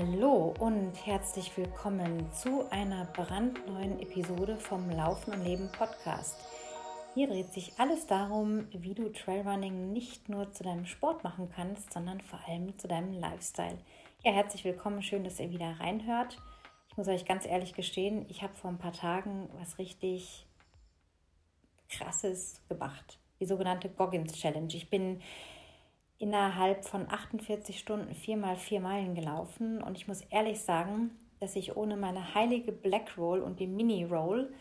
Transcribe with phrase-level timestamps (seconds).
[0.00, 6.40] Hallo und herzlich willkommen zu einer brandneuen Episode vom Laufen und Leben Podcast.
[7.12, 11.92] Hier dreht sich alles darum, wie du Trailrunning nicht nur zu deinem Sport machen kannst,
[11.92, 13.76] sondern vor allem zu deinem Lifestyle.
[14.24, 16.38] Ja, herzlich willkommen, schön, dass ihr wieder reinhört.
[16.88, 20.46] Ich muss euch ganz ehrlich gestehen, ich habe vor ein paar Tagen was richtig
[21.90, 23.18] krasses gemacht.
[23.38, 24.72] Die sogenannte Goggins Challenge.
[24.72, 25.20] Ich bin
[26.20, 31.10] innerhalb von 48 Stunden viermal vier Meilen gelaufen und ich muss ehrlich sagen,
[31.40, 34.52] dass ich ohne meine heilige Black Roll und die Mini Roll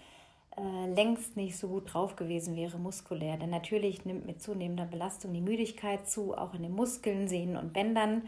[0.58, 3.35] äh, längst nicht so gut drauf gewesen wäre muskulär.
[3.35, 7.73] Denn natürlich nimmt mit zunehmender Belastung die Müdigkeit zu, auch in den Muskeln, Sehnen und
[7.73, 8.23] Bändern.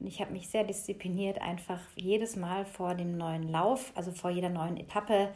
[0.00, 4.30] Und ich habe mich sehr diszipliniert, einfach jedes Mal vor dem neuen Lauf, also vor
[4.30, 5.28] jeder neuen Etappe,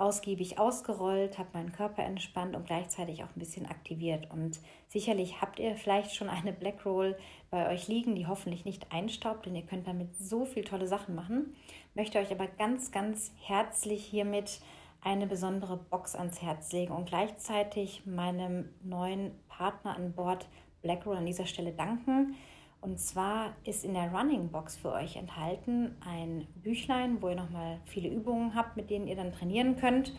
[0.00, 4.30] ausgiebig ausgerollt, habe meinen Körper entspannt und gleichzeitig auch ein bisschen aktiviert.
[4.30, 7.16] Und sicherlich habt ihr vielleicht schon eine Black Roll
[7.50, 11.14] bei euch liegen, die hoffentlich nicht einstaubt, denn ihr könnt damit so viele tolle Sachen
[11.14, 11.54] machen.
[11.94, 14.60] Möchte euch aber ganz, ganz herzlich hiermit
[15.02, 20.48] eine besondere Box ans Herz legen und gleichzeitig meinem neuen Partner an Bord
[20.82, 22.34] Black Roll an dieser Stelle danken
[22.80, 27.80] und zwar ist in der Running Box für euch enthalten ein Büchlein, wo ihr nochmal
[27.84, 30.14] viele Übungen habt, mit denen ihr dann trainieren könnt.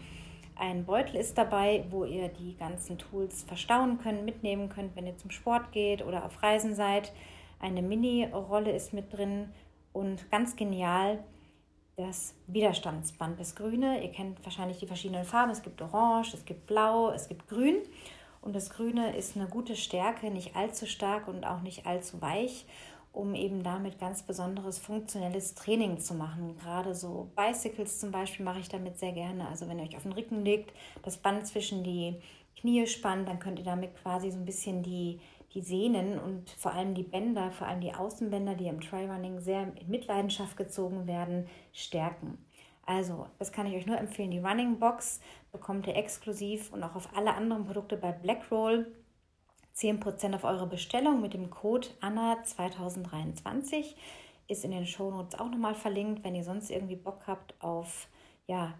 [0.56, 5.16] Ein Beutel ist dabei, wo ihr die ganzen Tools verstauen könnt, mitnehmen könnt, wenn ihr
[5.16, 7.14] zum Sport geht oder auf Reisen seid.
[7.62, 9.50] Eine Mini-Rolle ist mit drin
[9.94, 11.24] und ganz genial
[11.96, 14.04] das Widerstandsband, das Grüne.
[14.04, 15.52] Ihr kennt wahrscheinlich die verschiedenen Farben.
[15.52, 17.78] Es gibt Orange, es gibt Blau, es gibt Grün.
[18.42, 22.66] Und das Grüne ist eine gute Stärke, nicht allzu stark und auch nicht allzu weich,
[23.12, 26.56] um eben damit ganz besonderes funktionelles Training zu machen.
[26.58, 29.48] Gerade so Bicycles zum Beispiel mache ich damit sehr gerne.
[29.48, 30.72] Also wenn ihr euch auf den Rücken legt,
[31.04, 32.16] das Band zwischen die
[32.59, 35.20] Knie spannt, dann könnt ihr damit quasi so ein bisschen die,
[35.53, 39.64] die Sehnen und vor allem die Bänder, vor allem die Außenbänder, die im Trailrunning sehr
[39.64, 42.38] in Mitleidenschaft gezogen werden, stärken.
[42.90, 44.32] Also, das kann ich euch nur empfehlen.
[44.32, 45.20] Die Running Box
[45.52, 48.91] bekommt ihr exklusiv und auch auf alle anderen Produkte bei Blackroll
[49.75, 53.94] 10% auf eure Bestellung mit dem Code ANNA2023.
[54.47, 58.08] Ist in den Shownotes auch nochmal verlinkt, wenn ihr sonst irgendwie Bock habt auf,
[58.47, 58.74] ja,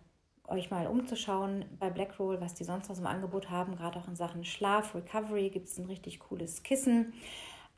[0.48, 3.76] euch mal umzuschauen bei Blackroll, was die sonst noch im Angebot haben.
[3.76, 7.14] Gerade auch in Sachen Schlaf, Recovery gibt es ein richtig cooles Kissen.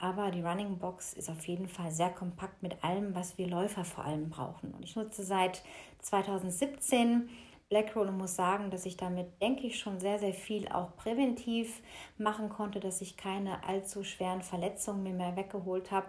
[0.02, 3.86] Aber die Running Box ist auf jeden Fall sehr kompakt mit allem, was wir Läufer
[3.86, 4.74] vor allem brauchen.
[4.74, 5.62] Und ich nutze seit
[6.00, 7.30] 2017
[7.70, 11.84] Blackroll und muss sagen, dass ich damit, denke ich, schon sehr, sehr viel auch präventiv
[12.18, 16.08] machen konnte, dass ich keine allzu schweren Verletzungen mir mehr weggeholt habe.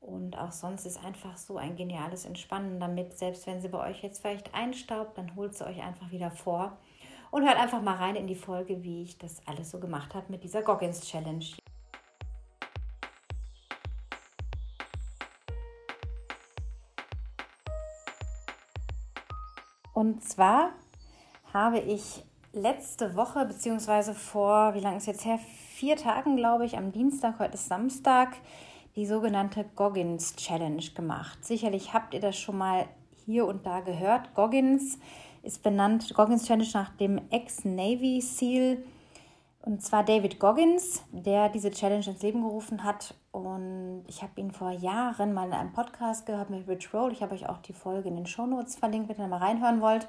[0.00, 3.18] Und auch sonst ist einfach so ein geniales Entspannen damit.
[3.18, 6.78] Selbst wenn sie bei euch jetzt vielleicht einstaubt, dann holt sie euch einfach wieder vor.
[7.30, 10.32] Und hört einfach mal rein in die Folge, wie ich das alles so gemacht habe
[10.32, 11.44] mit dieser Goggins Challenge.
[19.96, 20.72] Und zwar
[21.54, 25.38] habe ich letzte Woche, beziehungsweise vor, wie lange ist jetzt her?
[25.38, 28.36] Vier Tagen, glaube ich, am Dienstag, heute ist Samstag,
[28.94, 31.42] die sogenannte Goggins Challenge gemacht.
[31.46, 32.84] Sicherlich habt ihr das schon mal
[33.24, 34.34] hier und da gehört.
[34.34, 34.98] Goggins
[35.42, 38.84] ist benannt, Goggins Challenge nach dem Ex-Navy SEAL
[39.66, 43.14] und zwar David Goggins, der diese Challenge ins Leben gerufen hat.
[43.32, 47.10] Und ich habe ihn vor Jahren mal in einem Podcast gehört mit Rich Roll.
[47.10, 49.80] Ich habe euch auch die Folge in den Show Notes verlinkt, wenn ihr mal reinhören
[49.80, 50.06] wollt.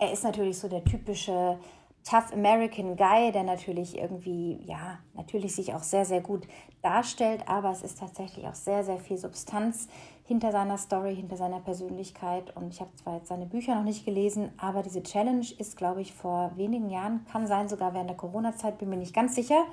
[0.00, 1.60] Er ist natürlich so der typische
[2.02, 6.48] Tough American Guy, der natürlich irgendwie, ja, natürlich sich auch sehr, sehr gut
[6.82, 9.86] darstellt, aber es ist tatsächlich auch sehr, sehr viel Substanz
[10.28, 12.54] hinter seiner Story, hinter seiner Persönlichkeit.
[12.54, 16.02] Und ich habe zwar jetzt seine Bücher noch nicht gelesen, aber diese Challenge ist, glaube
[16.02, 19.64] ich, vor wenigen Jahren, kann sein sogar während der Corona-Zeit, bin mir nicht ganz sicher,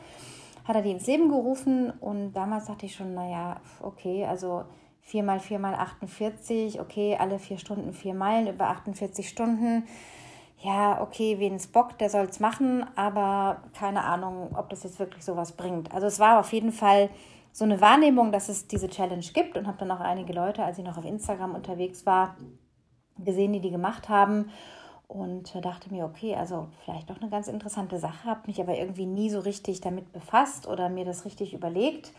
[0.63, 1.91] hat er die ins Leben gerufen.
[1.99, 4.63] Und damals dachte ich schon, naja, okay, also
[5.01, 9.83] 4 mal 4 mal 48, okay, alle vier Stunden vier Meilen über 48 Stunden
[10.65, 14.97] ja, okay, wen es bockt, der soll es machen, aber keine Ahnung, ob das jetzt
[14.99, 15.93] wirklich sowas bringt.
[15.93, 17.09] Also es war auf jeden Fall
[17.55, 20.77] so eine Wahrnehmung, dass es diese Challenge gibt und habe dann auch einige Leute, als
[20.77, 22.35] ich noch auf Instagram unterwegs war,
[23.17, 24.49] gesehen, die die gemacht haben
[25.07, 29.05] und dachte mir, okay, also vielleicht doch eine ganz interessante Sache, habe mich aber irgendwie
[29.05, 32.11] nie so richtig damit befasst oder mir das richtig überlegt.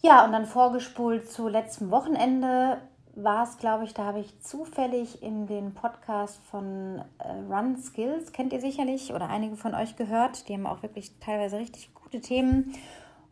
[0.00, 2.78] Ja, und dann vorgespult zu letztem Wochenende
[3.14, 8.32] war es, glaube ich, da habe ich zufällig in den Podcast von äh, Run Skills,
[8.32, 10.48] kennt ihr sicherlich oder einige von euch gehört.
[10.48, 12.74] Die haben auch wirklich teilweise richtig gute Themen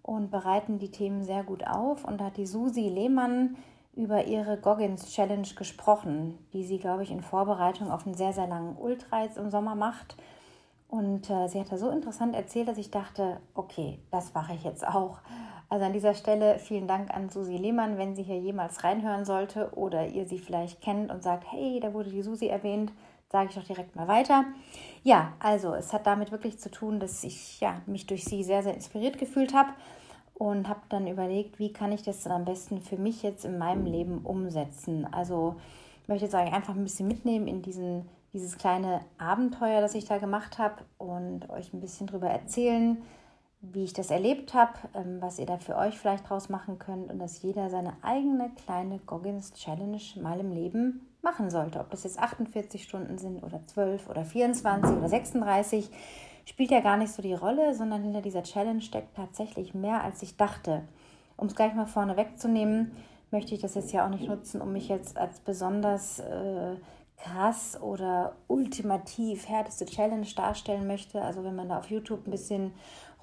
[0.03, 2.05] und bereiten die Themen sehr gut auf.
[2.05, 3.57] Und da hat die Susi Lehmann
[3.95, 8.47] über ihre Goggins Challenge gesprochen, die sie, glaube ich, in Vorbereitung auf einen sehr, sehr
[8.47, 10.17] langen Ultra jetzt im Sommer macht.
[10.89, 14.65] Und äh, sie hat da so interessant erzählt, dass ich dachte, okay, das mache ich
[14.65, 15.21] jetzt auch.
[15.69, 19.73] Also an dieser Stelle vielen Dank an Susi Lehmann, wenn sie hier jemals reinhören sollte
[19.75, 22.93] oder ihr sie vielleicht kennt und sagt, hey, da wurde die Susi erwähnt,
[23.33, 24.45] sage ich doch direkt mal weiter.
[25.03, 28.63] Ja, also es hat damit wirklich zu tun, dass ich ja, mich durch sie sehr,
[28.63, 29.71] sehr inspiriert gefühlt habe
[30.35, 33.59] und habe dann überlegt, wie kann ich das dann am besten für mich jetzt in
[33.59, 35.09] meinem Leben umsetzen.
[35.13, 35.57] Also
[36.03, 40.05] ich möchte jetzt euch einfach ein bisschen mitnehmen in diesen, dieses kleine Abenteuer, das ich
[40.05, 43.03] da gemacht habe und euch ein bisschen darüber erzählen,
[43.63, 47.11] wie ich das erlebt habe, ähm, was ihr da für euch vielleicht draus machen könnt
[47.11, 51.81] und dass jeder seine eigene kleine Goggins Challenge mal im Leben machen sollte.
[51.81, 55.91] Ob das jetzt 48 Stunden sind oder 12 oder 24 oder 36,
[56.45, 60.23] spielt ja gar nicht so die Rolle, sondern hinter dieser Challenge steckt tatsächlich mehr, als
[60.23, 60.83] ich dachte.
[61.37, 62.93] Um es gleich mal vorne wegzunehmen,
[63.31, 66.77] möchte ich das jetzt ja auch nicht nutzen, um mich jetzt als besonders äh,
[67.17, 71.23] krass oder ultimativ härteste Challenge darstellen möchte.
[71.23, 72.73] Also wenn man da auf YouTube ein bisschen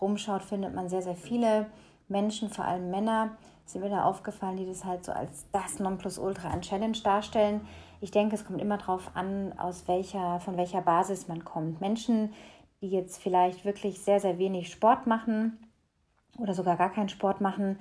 [0.01, 1.67] rumschaut, findet man sehr, sehr viele
[2.07, 3.31] Menschen, vor allem Männer,
[3.65, 7.61] sind mir da aufgefallen, die das halt so als das Nonplusultra an Challenge darstellen.
[8.01, 11.81] Ich denke, es kommt immer darauf an, aus welcher, von welcher Basis man kommt.
[11.81, 12.33] Menschen,
[12.81, 15.57] die jetzt vielleicht wirklich sehr, sehr wenig Sport machen
[16.37, 17.77] oder sogar gar keinen Sport machen,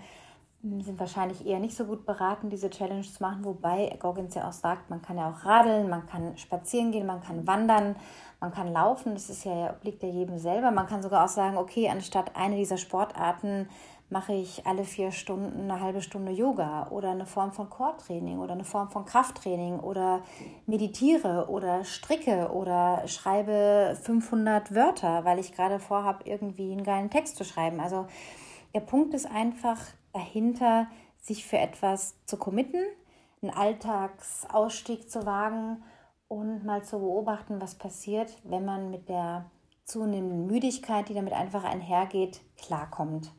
[0.63, 4.53] sind wahrscheinlich eher nicht so gut beraten, diese Challenge zu machen, wobei Goggins ja auch
[4.53, 7.95] sagt, man kann ja auch radeln, man kann spazieren gehen, man kann wandern,
[8.41, 10.73] man kann laufen, das ist ja, obliegt ja jedem selber.
[10.73, 13.69] Man kann sogar auch sagen, okay, anstatt eine dieser Sportarten
[14.11, 18.55] mache ich alle vier Stunden eine halbe Stunde Yoga oder eine Form von Core-Training oder
[18.55, 20.23] eine Form von Krafttraining oder
[20.67, 27.37] meditiere oder stricke oder schreibe 500 Wörter, weil ich gerade vorhabe, irgendwie einen geilen Text
[27.37, 27.81] zu schreiben.
[27.81, 28.07] Also
[28.75, 29.79] der Punkt ist einfach
[30.13, 30.87] dahinter,
[31.21, 32.83] sich für etwas zu committen,
[33.43, 35.83] einen Alltagsausstieg zu wagen
[36.29, 39.51] und mal zu beobachten, was passiert, wenn man mit der
[39.85, 43.33] zunehmenden Müdigkeit, die damit einfach einhergeht, klarkommt.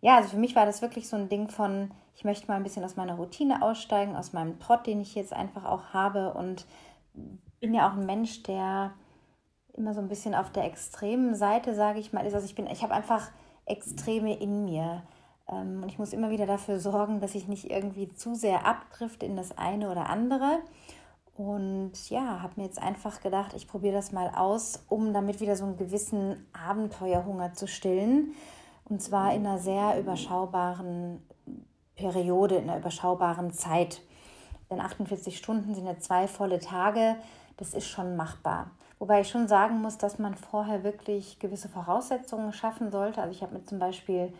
[0.00, 2.62] Ja, also für mich war das wirklich so ein Ding von, ich möchte mal ein
[2.62, 6.66] bisschen aus meiner Routine aussteigen, aus meinem Trott, den ich jetzt einfach auch habe und
[7.60, 8.92] bin ja auch ein Mensch, der
[9.74, 12.34] immer so ein bisschen auf der extremen Seite, sage ich mal, ist.
[12.34, 13.30] Also ich bin, ich habe einfach
[13.66, 15.02] Extreme in mir.
[15.48, 19.22] Ähm, und ich muss immer wieder dafür sorgen, dass ich nicht irgendwie zu sehr abdrift
[19.22, 20.58] in das eine oder andere.
[21.36, 25.54] Und ja, habe mir jetzt einfach gedacht, ich probiere das mal aus, um damit wieder
[25.54, 28.34] so einen gewissen Abenteuerhunger zu stillen.
[28.88, 31.22] Und zwar in einer sehr überschaubaren
[31.94, 34.02] Periode, in einer überschaubaren Zeit.
[34.70, 37.16] Denn 48 Stunden sind ja zwei volle Tage.
[37.56, 38.70] Das ist schon machbar.
[38.98, 43.22] Wobei ich schon sagen muss, dass man vorher wirklich gewisse Voraussetzungen schaffen sollte.
[43.22, 44.32] Also ich habe mir zum Beispiel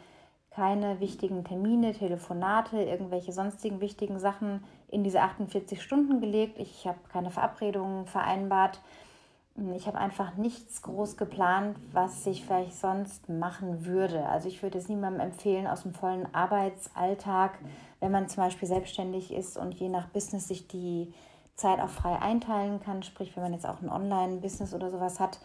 [0.50, 6.58] keine wichtigen Termine, Telefonate, irgendwelche sonstigen wichtigen Sachen in diese 48 Stunden gelegt.
[6.58, 8.80] Ich habe keine Verabredungen vereinbart.
[9.76, 14.26] Ich habe einfach nichts groß geplant, was ich vielleicht sonst machen würde.
[14.26, 17.58] Also ich würde es niemandem empfehlen aus dem vollen Arbeitsalltag,
[18.00, 21.12] wenn man zum Beispiel selbstständig ist und je nach Business sich die
[21.56, 23.02] Zeit auch frei einteilen kann.
[23.02, 25.40] Sprich, wenn man jetzt auch ein Online-Business oder sowas hat,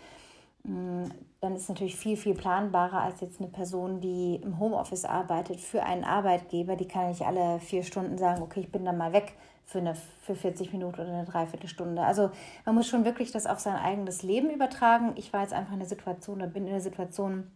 [0.65, 1.03] Mm,
[1.41, 5.59] dann ist es natürlich viel, viel planbarer als jetzt eine Person, die im Homeoffice arbeitet
[5.59, 6.75] für einen Arbeitgeber.
[6.77, 9.33] Die kann nicht alle vier Stunden sagen, okay, ich bin dann mal weg
[9.65, 12.03] für, eine, für 40 Minuten oder eine Dreiviertelstunde.
[12.03, 12.31] Also
[12.65, 15.13] man muss schon wirklich das auf sein eigenes Leben übertragen.
[15.15, 17.51] Ich war jetzt einfach in der Situation oder bin in der Situation,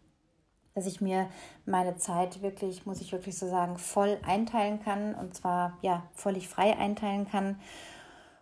[0.74, 1.28] dass ich mir
[1.66, 6.48] meine Zeit wirklich, muss ich wirklich so sagen, voll einteilen kann und zwar ja völlig
[6.48, 7.58] frei einteilen kann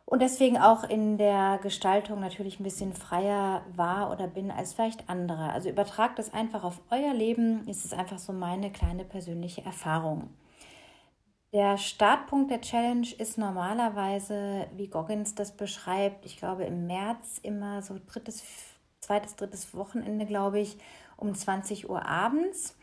[0.07, 5.09] und deswegen auch in der Gestaltung natürlich ein bisschen freier war oder bin als vielleicht
[5.09, 5.51] andere.
[5.51, 10.29] Also übertragt es einfach auf euer Leben, ist es einfach so meine kleine persönliche Erfahrung.
[11.55, 17.81] Der Startpunkt der Challenge ist normalerweise, wie Goggins das beschreibt, ich glaube im März immer
[17.81, 18.43] so drittes,
[18.99, 20.75] zweites, drittes Wochenende, glaube ich,
[21.15, 22.75] um 20 Uhr abends.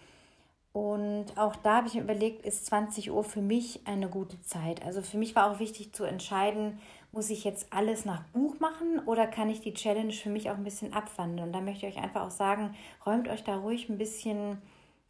[0.72, 4.82] Und auch da habe ich mir überlegt, ist 20 Uhr für mich eine gute Zeit.
[4.82, 6.78] Also für mich war auch wichtig zu entscheiden,
[7.12, 10.56] muss ich jetzt alles nach Buch machen oder kann ich die Challenge für mich auch
[10.56, 11.48] ein bisschen abwandeln?
[11.48, 12.74] Und da möchte ich euch einfach auch sagen,
[13.04, 14.62] räumt euch da ruhig ein bisschen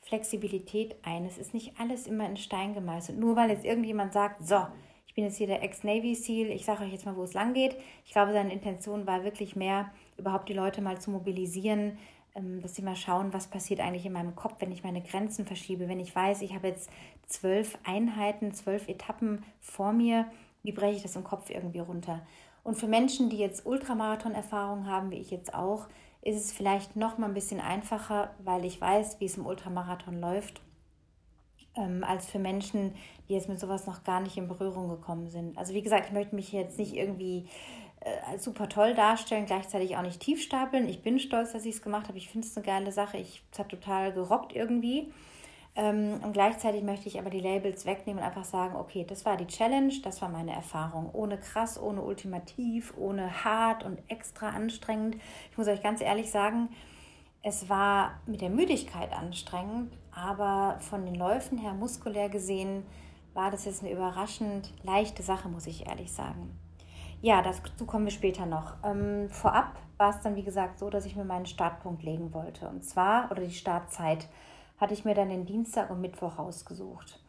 [0.02, 1.24] Flexibilität ein.
[1.26, 3.18] Es ist nicht alles immer in Stein gemeißelt.
[3.18, 4.66] Nur weil jetzt irgendjemand sagt, so,
[5.06, 7.54] ich bin jetzt hier der Ex-Navy SEAL, ich sage euch jetzt mal, wo es lang
[7.54, 7.76] geht.
[8.04, 11.98] Ich glaube, seine Intention war wirklich mehr, überhaupt die Leute mal zu mobilisieren,
[12.34, 15.46] ähm, dass sie mal schauen, was passiert eigentlich in meinem Kopf, wenn ich meine Grenzen
[15.46, 16.90] verschiebe, wenn ich weiß, ich habe jetzt
[17.26, 20.26] zwölf Einheiten, zwölf Etappen vor mir
[20.62, 22.20] wie breche ich das im Kopf irgendwie runter?
[22.62, 25.88] Und für Menschen, die jetzt Ultramarathon-Erfahrung haben, wie ich jetzt auch,
[26.22, 30.20] ist es vielleicht noch mal ein bisschen einfacher, weil ich weiß, wie es im Ultramarathon
[30.20, 30.60] läuft,
[31.76, 32.94] ähm, als für Menschen,
[33.28, 35.58] die jetzt mit sowas noch gar nicht in Berührung gekommen sind.
[35.58, 37.48] Also wie gesagt, ich möchte mich jetzt nicht irgendwie
[38.00, 40.88] äh, super toll darstellen, gleichzeitig auch nicht tief stapeln.
[40.88, 42.18] Ich bin stolz, dass ich es gemacht habe.
[42.18, 43.16] Ich finde es eine geile Sache.
[43.16, 45.12] Ich, hat total gerockt irgendwie.
[45.74, 49.36] Ähm, und gleichzeitig möchte ich aber die Labels wegnehmen und einfach sagen, okay, das war
[49.36, 51.10] die Challenge, das war meine Erfahrung.
[51.12, 55.16] Ohne krass, ohne ultimativ, ohne hart und extra anstrengend.
[55.50, 56.68] Ich muss euch ganz ehrlich sagen,
[57.42, 62.84] es war mit der Müdigkeit anstrengend, aber von den Läufen her muskulär gesehen
[63.34, 66.58] war das jetzt eine überraschend leichte Sache, muss ich ehrlich sagen.
[67.22, 68.74] Ja, dazu kommen wir später noch.
[68.84, 72.68] Ähm, vorab war es dann, wie gesagt, so, dass ich mir meinen Startpunkt legen wollte.
[72.68, 74.28] Und zwar, oder die Startzeit,
[74.82, 77.20] hatte ich mir dann den Dienstag und Mittwoch rausgesucht.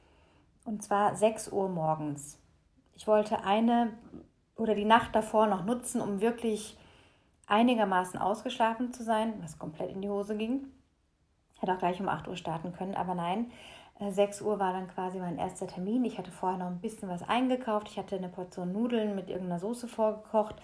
[0.66, 2.40] Und zwar 6 Uhr morgens.
[2.96, 3.94] Ich wollte eine
[4.56, 6.76] oder die Nacht davor noch nutzen, um wirklich
[7.46, 10.66] einigermaßen ausgeschlafen zu sein, was komplett in die Hose ging.
[11.60, 13.52] Hätte auch gleich um 8 Uhr starten können, aber nein.
[14.00, 16.04] 6 äh, Uhr war dann quasi mein erster Termin.
[16.06, 17.88] Ich hatte vorher noch ein bisschen was eingekauft.
[17.88, 20.56] Ich hatte eine Portion Nudeln mit irgendeiner Soße vorgekocht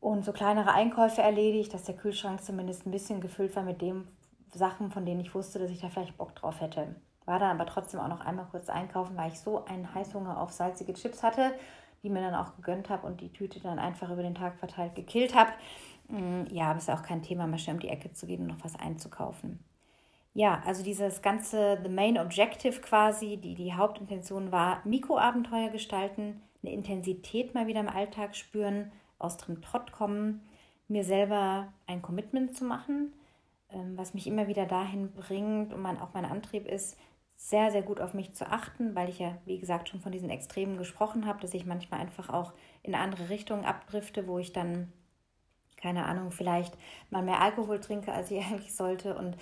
[0.00, 4.08] und so kleinere Einkäufe erledigt, dass der Kühlschrank zumindest ein bisschen gefüllt war mit den
[4.52, 6.94] Sachen, von denen ich wusste, dass ich da vielleicht Bock drauf hätte.
[7.24, 10.52] War dann aber trotzdem auch noch einmal kurz einkaufen, weil ich so einen Heißhunger auf
[10.52, 11.52] salzige Chips hatte,
[12.02, 14.94] die mir dann auch gegönnt habe und die Tüte dann einfach über den Tag verteilt
[14.94, 15.52] gekillt habe.
[16.08, 18.42] Mm, ja, aber es ist auch kein Thema, mal schnell um die Ecke zu gehen
[18.42, 19.60] und noch was einzukaufen.
[20.34, 26.72] Ja, also dieses ganze, the main objective quasi, die, die Hauptintention war, Mikroabenteuer gestalten, eine
[26.72, 30.40] Intensität mal wieder im Alltag spüren, aus dem Trott kommen,
[30.88, 33.12] mir selber ein Commitment zu machen,
[33.96, 36.98] was mich immer wieder dahin bringt und mein, auch mein Antrieb ist,
[37.36, 40.30] sehr, sehr gut auf mich zu achten, weil ich ja, wie gesagt, schon von diesen
[40.30, 42.52] Extremen gesprochen habe, dass ich manchmal einfach auch
[42.82, 44.92] in andere Richtungen abdrifte, wo ich dann,
[45.76, 46.76] keine Ahnung, vielleicht
[47.10, 49.36] mal mehr Alkohol trinke, als ich eigentlich sollte und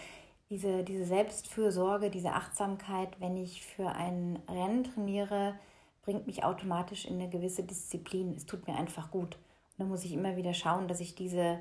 [0.48, 5.54] diese, diese Selbstfürsorge, diese Achtsamkeit, wenn ich für ein Rennen trainiere,
[6.02, 8.34] bringt mich automatisch in eine gewisse Disziplin.
[8.34, 9.36] Es tut mir einfach gut.
[9.36, 11.60] Und da muss ich immer wieder schauen, dass ich diese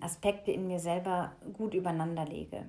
[0.00, 2.66] Aspekte in mir selber gut übereinander lege.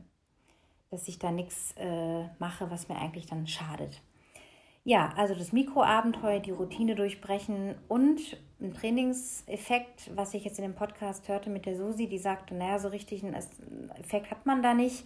[0.92, 4.02] Dass ich da nichts äh, mache, was mir eigentlich dann schadet.
[4.88, 8.20] Ja, also das Mikroabenteuer, die Routine durchbrechen und
[8.62, 12.78] ein Trainingseffekt, was ich jetzt in dem Podcast hörte mit der Susi, die sagte, naja,
[12.78, 15.06] so richtig einen Effekt hat man da nicht,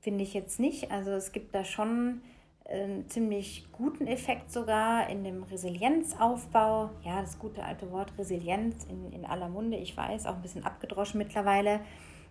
[0.00, 0.90] finde ich jetzt nicht.
[0.90, 2.20] Also es gibt da schon
[2.68, 6.90] einen ziemlich guten Effekt sogar in dem Resilienzaufbau.
[7.04, 10.64] Ja, das gute alte Wort Resilienz in, in aller Munde, ich weiß, auch ein bisschen
[10.64, 11.80] abgedroschen mittlerweile.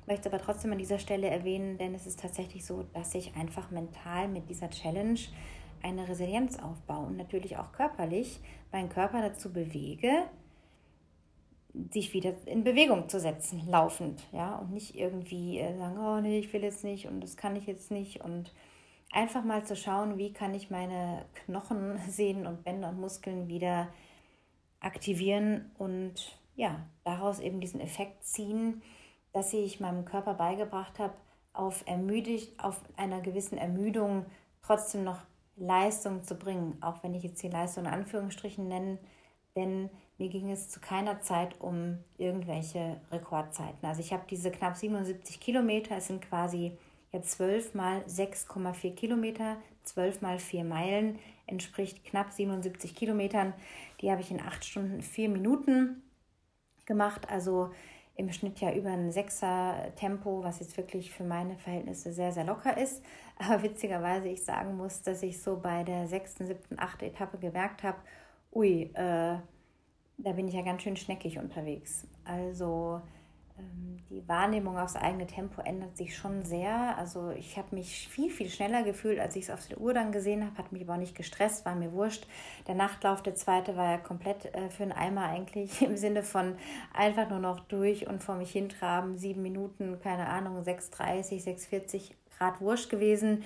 [0.07, 3.71] Möchte aber trotzdem an dieser Stelle erwähnen, denn es ist tatsächlich so, dass ich einfach
[3.71, 5.19] mental mit dieser Challenge
[5.81, 8.39] eine Resilienz aufbaue und natürlich auch körperlich
[8.71, 10.09] meinen Körper dazu bewege,
[11.91, 16.39] sich wieder in Bewegung zu setzen, laufend, ja, und nicht irgendwie äh, sagen, oh nee,
[16.39, 18.51] ich will jetzt nicht und das kann ich jetzt nicht und
[19.15, 23.87] einfach mal zu schauen, wie kann ich meine Knochen, Sehnen und Bänder und Muskeln wieder
[24.79, 28.81] aktivieren und ja, daraus eben diesen Effekt ziehen,
[29.33, 31.15] dass ich meinem Körper beigebracht habe,
[31.53, 34.25] auf ermüdigt, auf einer gewissen Ermüdung
[34.61, 35.19] trotzdem noch
[35.55, 38.99] Leistung zu bringen, auch wenn ich jetzt die Leistung in Anführungsstrichen nenne,
[39.55, 43.87] denn mir ging es zu keiner Zeit um irgendwelche Rekordzeiten.
[43.87, 46.77] Also ich habe diese knapp 77 Kilometer, es sind quasi
[47.15, 53.53] jetzt 12 mal 6,4 Kilometer, 12 mal 4 Meilen, entspricht knapp 77 Kilometern.
[54.01, 56.03] Die habe ich in 8 Stunden 4 Minuten
[56.85, 57.71] gemacht, also
[58.17, 62.45] im Schnitt ja über ein Sechser Tempo, was jetzt wirklich für meine Verhältnisse sehr, sehr
[62.45, 63.03] locker ist.
[63.37, 67.83] Aber witzigerweise ich sagen muss, dass ich so bei der sechsten, siebten, achten Etappe gemerkt
[67.83, 67.97] habe,
[68.53, 69.37] ui, äh,
[70.17, 72.07] da bin ich ja ganz schön schneckig unterwegs.
[72.23, 73.01] Also
[74.09, 76.97] die Wahrnehmung aufs eigene Tempo ändert sich schon sehr.
[76.97, 80.11] Also ich habe mich viel, viel schneller gefühlt, als ich es auf der Uhr dann
[80.11, 82.27] gesehen habe, hat mich aber auch nicht gestresst, war mir wurscht.
[82.67, 86.55] Der Nachtlauf, der zweite, war ja komplett äh, für einen Eimer eigentlich im Sinne von
[86.93, 92.61] einfach nur noch durch und vor mich hintraben, sieben Minuten, keine Ahnung, 6,30, 6,40 Grad
[92.61, 93.43] wurscht gewesen.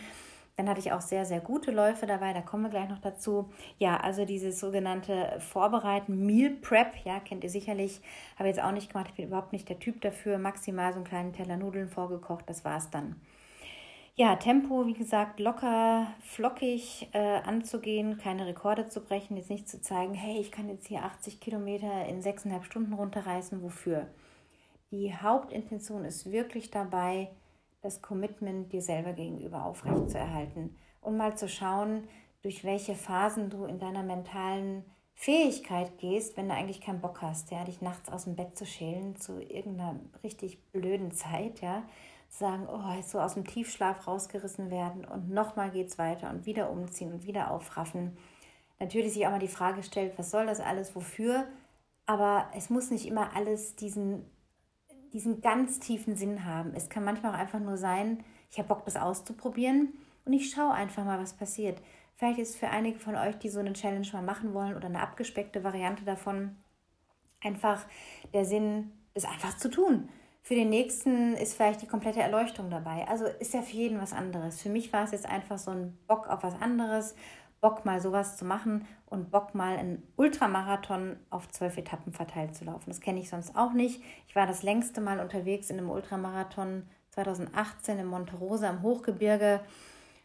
[0.59, 3.49] Dann hatte ich auch sehr, sehr gute Läufe dabei, da kommen wir gleich noch dazu.
[3.77, 8.01] Ja, also dieses sogenannte Vorbereiten, Meal Prep, ja, kennt ihr sicherlich,
[8.37, 10.37] habe ich jetzt auch nicht gemacht, ich bin überhaupt nicht der Typ dafür.
[10.37, 13.15] Maximal so einen kleinen Teller Nudeln vorgekocht, das war es dann.
[14.15, 19.79] Ja, Tempo, wie gesagt, locker, flockig äh, anzugehen, keine Rekorde zu brechen, jetzt nicht zu
[19.79, 24.07] zeigen, hey, ich kann jetzt hier 80 Kilometer in sechseinhalb Stunden runterreißen, wofür?
[24.91, 27.29] Die Hauptintention ist wirklich dabei,
[27.81, 32.07] das Commitment dir selber gegenüber aufrechtzuerhalten und mal zu schauen,
[32.41, 37.51] durch welche Phasen du in deiner mentalen Fähigkeit gehst, wenn du eigentlich keinen Bock hast,
[37.51, 41.83] ja, dich nachts aus dem Bett zu schälen zu irgendeiner richtig blöden Zeit, ja,
[42.29, 47.11] sagen, oh, so aus dem Tiefschlaf rausgerissen werden und nochmal geht's weiter und wieder umziehen
[47.11, 48.17] und wieder aufraffen.
[48.79, 51.45] Natürlich sich auch mal die Frage stellt, was soll das alles, wofür?
[52.05, 54.25] Aber es muss nicht immer alles diesen
[55.13, 56.73] diesen ganz tiefen Sinn haben.
[56.75, 59.93] Es kann manchmal auch einfach nur sein, ich habe Bock, das auszuprobieren
[60.25, 61.81] und ich schaue einfach mal, was passiert.
[62.15, 65.01] Vielleicht ist für einige von euch, die so eine Challenge mal machen wollen oder eine
[65.01, 66.57] abgespeckte Variante davon,
[67.41, 67.85] einfach
[68.33, 70.09] der Sinn, es einfach zu tun.
[70.41, 73.07] Für den nächsten ist vielleicht die komplette Erleuchtung dabei.
[73.07, 74.61] Also ist ja für jeden was anderes.
[74.61, 77.15] Für mich war es jetzt einfach so ein Bock auf was anderes,
[77.61, 82.65] Bock mal sowas zu machen und Bock mal einen Ultramarathon auf zwölf Etappen verteilt zu
[82.65, 82.85] laufen.
[82.87, 84.01] Das kenne ich sonst auch nicht.
[84.27, 89.61] Ich war das längste Mal unterwegs in einem Ultramarathon 2018 in Monterosa im Hochgebirge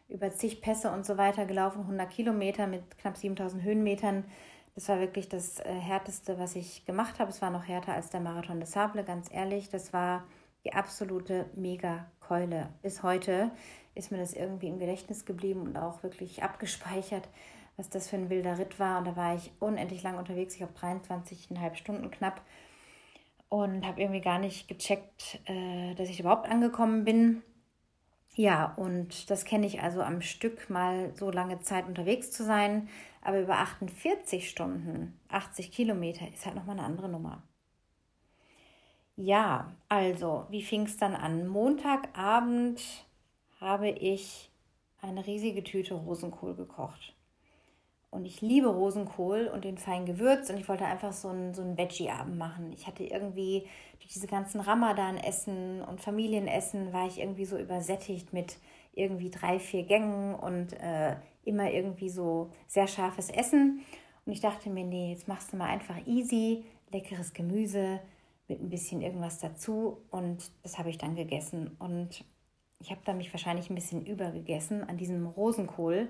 [0.09, 4.25] über zig Pässe und so weiter gelaufen, 100 Kilometer mit knapp 7000 Höhenmetern.
[4.75, 7.31] Das war wirklich das äh, Härteste, was ich gemacht habe.
[7.31, 9.71] Es war noch härter als der Marathon des Sable, ganz ehrlich.
[9.71, 10.25] Das war
[10.65, 12.69] die absolute Mega-Keule.
[12.83, 13.51] Bis heute
[13.95, 17.29] ist mir das irgendwie im Gedächtnis geblieben und auch wirklich abgespeichert,
[17.77, 18.99] was das für ein wilder Ritt war.
[18.99, 20.55] Und da war ich unendlich lang unterwegs.
[20.57, 22.43] Ich habe 23,5 Stunden knapp
[23.49, 27.43] und habe irgendwie gar nicht gecheckt, äh, dass ich überhaupt angekommen bin.
[28.37, 32.89] Ja, und das kenne ich also am Stück mal so lange Zeit unterwegs zu sein.
[33.23, 37.43] Aber über 48 Stunden, 80 Kilometer ist halt nochmal eine andere Nummer.
[39.17, 41.47] Ja, also, wie fing es dann an?
[41.47, 42.81] Montagabend
[43.65, 44.51] habe ich
[45.01, 47.15] eine riesige Tüte Rosenkohl gekocht.
[48.11, 51.63] Und ich liebe Rosenkohl und den fein gewürzt und ich wollte einfach so einen, so
[51.63, 52.73] einen Veggie-Abend machen.
[52.73, 53.67] Ich hatte irgendwie
[53.99, 58.59] durch diese ganzen Ramadan-Essen und Familienessen war ich irgendwie so übersättigt mit
[58.93, 63.81] irgendwie drei, vier Gängen und äh, immer irgendwie so sehr scharfes Essen.
[64.25, 67.99] Und ich dachte mir, nee, jetzt machst du mal einfach easy, leckeres Gemüse
[68.47, 69.99] mit ein bisschen irgendwas dazu.
[70.13, 71.75] Und das habe ich dann gegessen.
[71.81, 72.25] Und
[72.81, 76.09] ich habe da mich wahrscheinlich ein bisschen übergegessen an diesem Rosenkohl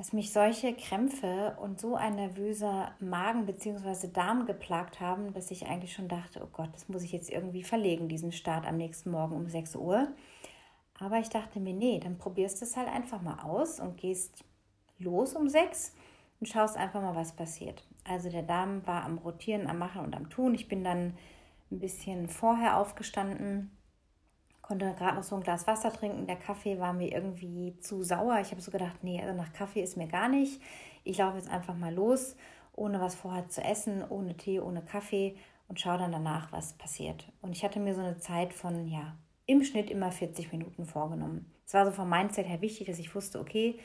[0.00, 4.08] dass mich solche Krämpfe und so ein nervöser Magen bzw.
[4.08, 7.62] Darm geplagt haben, dass ich eigentlich schon dachte, oh Gott, das muss ich jetzt irgendwie
[7.62, 10.08] verlegen, diesen Start am nächsten Morgen um 6 Uhr.
[10.98, 14.42] Aber ich dachte mir, nee, dann probierst du es halt einfach mal aus und gehst
[14.98, 15.94] los um 6
[16.40, 17.84] und schaust einfach mal, was passiert.
[18.04, 20.54] Also der Darm war am Rotieren, am Machen und am Tun.
[20.54, 21.14] Ich bin dann
[21.70, 23.70] ein bisschen vorher aufgestanden,
[24.70, 26.28] konnte gerade noch so ein Glas Wasser trinken.
[26.28, 28.38] Der Kaffee war mir irgendwie zu sauer.
[28.40, 30.62] Ich habe so gedacht, nee, also nach Kaffee ist mir gar nicht.
[31.02, 32.36] Ich laufe jetzt einfach mal los,
[32.76, 35.34] ohne was vorher zu essen, ohne Tee, ohne Kaffee
[35.66, 37.32] und schaue dann danach, was passiert.
[37.42, 41.52] Und ich hatte mir so eine Zeit von, ja, im Schnitt immer 40 Minuten vorgenommen.
[41.66, 43.76] Es war so vom Mindset her wichtig, dass ich wusste, okay,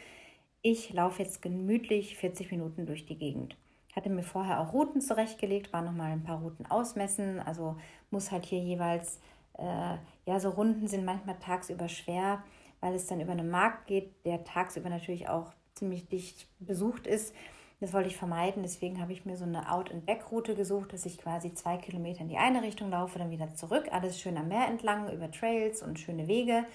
[0.62, 3.58] ich laufe jetzt gemütlich 40 Minuten durch die Gegend.
[3.96, 7.76] Hatte mir vorher auch Routen zurechtgelegt, war nochmal ein paar Routen ausmessen, also
[8.12, 9.20] muss halt hier jeweils
[9.58, 12.44] äh, ja, so Runden sind manchmal tagsüber schwer,
[12.82, 17.34] weil es dann über einen Markt geht, der tagsüber natürlich auch ziemlich dicht besucht ist.
[17.82, 21.54] Das wollte ich vermeiden, deswegen habe ich mir so eine Out-and-Back-Route gesucht, dass ich quasi
[21.54, 25.12] zwei Kilometer in die eine Richtung laufe, dann wieder zurück, alles schön am Meer entlang,
[25.12, 26.66] über Trails und schöne Wege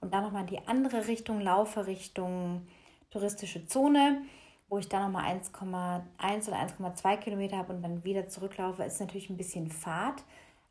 [0.00, 2.66] und dann nochmal in die andere Richtung laufe, Richtung
[3.10, 4.22] touristische Zone,
[4.68, 9.30] wo ich dann nochmal 1,1 oder 1,2 Kilometer habe und dann wieder zurücklaufe, ist natürlich
[9.30, 10.22] ein bisschen Fahrt,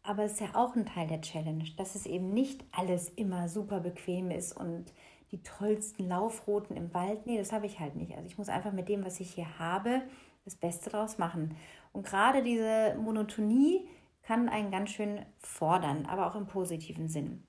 [0.10, 3.48] aber es ist ja auch ein Teil der Challenge, dass es eben nicht alles immer
[3.48, 4.92] super bequem ist und
[5.32, 7.28] die tollsten Laufrouten im Wald.
[7.28, 8.16] Nee, das habe ich halt nicht.
[8.16, 10.02] Also ich muss einfach mit dem, was ich hier habe,
[10.46, 11.56] das Beste draus machen.
[11.94, 13.88] Und gerade diese Monotonie
[14.24, 17.44] kann einen ganz schön fordern, aber auch im positiven Sinn.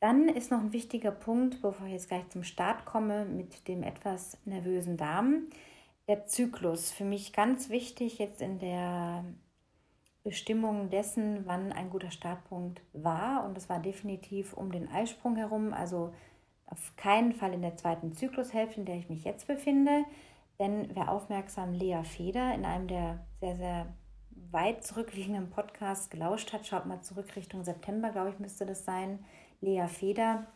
[0.00, 3.82] Dann ist noch ein wichtiger Punkt, bevor ich jetzt gleich zum Start komme, mit dem
[3.82, 5.46] etwas nervösen Darm.
[6.08, 6.90] Der Zyklus.
[6.90, 9.24] Für mich ganz wichtig jetzt in der
[10.24, 13.44] Bestimmung dessen, wann ein guter Startpunkt war.
[13.44, 16.12] Und das war definitiv um den Eisprung herum, also
[16.66, 20.04] auf keinen Fall in der zweiten Zyklushälfte, in der ich mich jetzt befinde.
[20.58, 23.86] Denn wer aufmerksam Lea Feder in einem der sehr, sehr
[24.50, 29.24] weit zurückliegenden Podcasts gelauscht hat, schaut mal zurück Richtung September, glaube ich, müsste das sein.
[29.60, 30.46] Lea Feder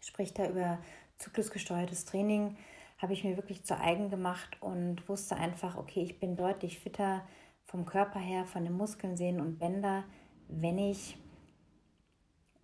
[0.00, 0.78] spricht da über
[1.18, 2.56] zyklusgesteuertes Training,
[2.98, 7.22] habe ich mir wirklich zu eigen gemacht und wusste einfach, okay, ich bin deutlich fitter
[7.68, 10.04] vom Körper her, von den Muskeln, Sehnen und Bänder,
[10.48, 11.18] wenn ich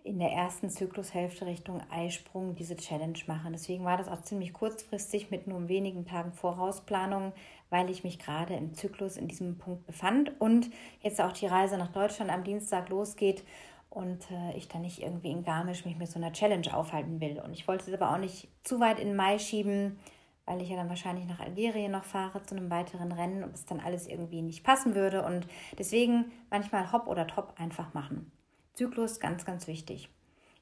[0.02, 3.50] in der ersten Zyklushälfte Richtung Eisprung diese Challenge mache.
[3.50, 7.32] Deswegen war das auch ziemlich kurzfristig mit nur wenigen Tagen Vorausplanung,
[7.70, 11.78] weil ich mich gerade im Zyklus in diesem Punkt befand und jetzt auch die Reise
[11.78, 13.44] nach Deutschland am Dienstag losgeht
[13.90, 17.40] und äh, ich dann nicht irgendwie in Garmisch mich mit so einer Challenge aufhalten will.
[17.40, 19.98] Und ich wollte es aber auch nicht zu weit in Mai schieben,
[20.46, 23.64] weil ich ja dann wahrscheinlich nach Algerien noch fahre zu einem weiteren Rennen und es
[23.64, 25.24] dann alles irgendwie nicht passen würde.
[25.24, 25.46] Und
[25.78, 28.30] deswegen manchmal hopp oder top einfach machen.
[28.74, 30.11] Zyklus ganz, ganz wichtig.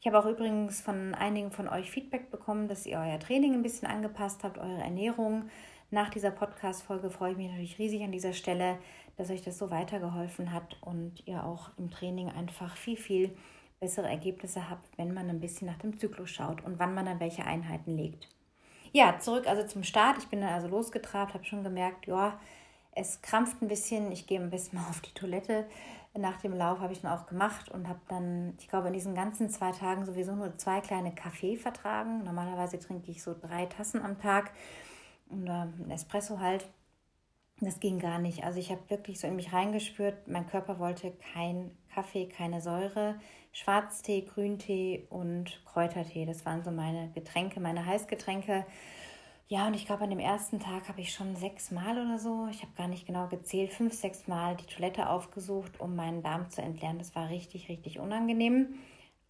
[0.00, 3.62] Ich habe auch übrigens von einigen von euch Feedback bekommen, dass ihr euer Training ein
[3.62, 5.44] bisschen angepasst habt, eure Ernährung.
[5.90, 8.78] Nach dieser Podcast-Folge freue ich mich natürlich riesig an dieser Stelle,
[9.16, 13.36] dass euch das so weitergeholfen hat und ihr auch im Training einfach viel, viel
[13.78, 17.20] bessere Ergebnisse habe, wenn man ein bisschen nach dem Zyklus schaut und wann man dann
[17.20, 18.28] welche Einheiten legt.
[18.92, 20.18] Ja, zurück also zum Start.
[20.18, 22.38] Ich bin dann also losgetrabt, habe schon gemerkt, ja,
[22.94, 24.12] es krampft ein bisschen.
[24.12, 25.66] Ich gehe ein bisschen mal auf die Toilette.
[26.14, 29.14] Nach dem Lauf habe ich dann auch gemacht und habe dann, ich glaube, in diesen
[29.14, 32.22] ganzen zwei Tagen sowieso nur zwei kleine Kaffee vertragen.
[32.24, 34.50] Normalerweise trinke ich so drei Tassen am Tag
[35.30, 36.66] und äh, ein Espresso halt.
[37.64, 38.42] Das ging gar nicht.
[38.42, 43.20] Also ich habe wirklich so in mich reingespürt, mein Körper wollte kein Kaffee, keine Säure,
[43.52, 46.26] Schwarztee, Grüntee und Kräutertee.
[46.26, 48.66] Das waren so meine Getränke, meine Heißgetränke.
[49.46, 52.48] Ja, und ich glaube, an dem ersten Tag habe ich schon sechs Mal oder so,
[52.50, 56.50] ich habe gar nicht genau gezählt, fünf, sechs Mal die Toilette aufgesucht, um meinen Darm
[56.50, 56.98] zu entleeren.
[56.98, 58.74] Das war richtig, richtig unangenehm.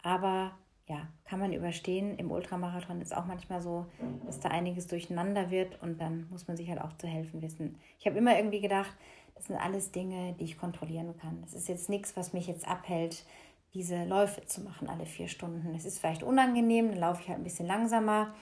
[0.01, 0.53] Aber
[0.87, 2.17] ja, kann man überstehen.
[2.17, 3.85] Im Ultramarathon ist auch manchmal so,
[4.25, 7.77] dass da einiges durcheinander wird und dann muss man sich halt auch zu helfen wissen.
[7.99, 8.95] Ich habe immer irgendwie gedacht,
[9.35, 11.41] das sind alles Dinge, die ich kontrollieren kann.
[11.41, 13.25] Das ist jetzt nichts, was mich jetzt abhält,
[13.73, 15.73] diese Läufe zu machen alle vier Stunden.
[15.75, 18.33] Es ist vielleicht unangenehm, dann laufe ich halt ein bisschen langsamer,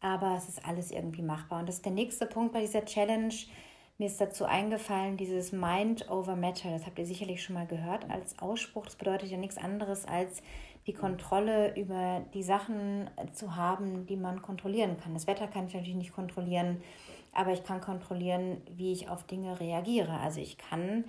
[0.00, 1.60] aber es ist alles irgendwie machbar.
[1.60, 3.34] Und das ist der nächste Punkt bei dieser Challenge.
[3.96, 8.08] Mir ist dazu eingefallen, dieses Mind over Matter, das habt ihr sicherlich schon mal gehört
[8.10, 8.84] als Ausspruch.
[8.84, 10.42] Das bedeutet ja nichts anderes als
[10.88, 15.14] die Kontrolle über die Sachen zu haben, die man kontrollieren kann.
[15.14, 16.80] Das Wetter kann ich natürlich nicht kontrollieren,
[17.32, 20.18] aber ich kann kontrollieren, wie ich auf Dinge reagiere.
[20.18, 21.04] Also ich kann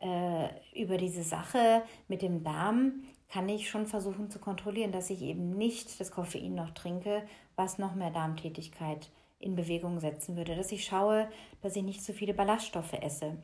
[0.00, 5.22] äh, über diese Sache mit dem Darm, kann ich schon versuchen zu kontrollieren, dass ich
[5.22, 7.22] eben nicht das Koffein noch trinke,
[7.56, 10.54] was noch mehr Darmtätigkeit in Bewegung setzen würde.
[10.54, 11.26] Dass ich schaue,
[11.62, 13.38] dass ich nicht so viele Ballaststoffe esse.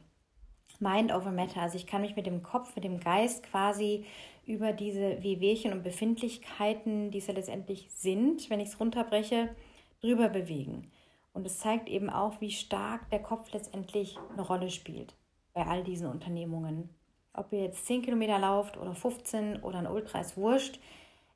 [0.79, 1.63] Mind over Matter.
[1.63, 4.05] Also ich kann mich mit dem Kopf, mit dem Geist quasi
[4.47, 9.55] über diese Wehwehchen und Befindlichkeiten, die es ja letztendlich sind, wenn ich es runterbreche,
[10.01, 10.91] drüber bewegen.
[11.33, 15.15] Und es zeigt eben auch, wie stark der Kopf letztendlich eine Rolle spielt
[15.53, 16.89] bei all diesen Unternehmungen.
[17.33, 20.81] Ob ihr jetzt 10 Kilometer lauft oder 15 oder ein Ultra ist wurscht.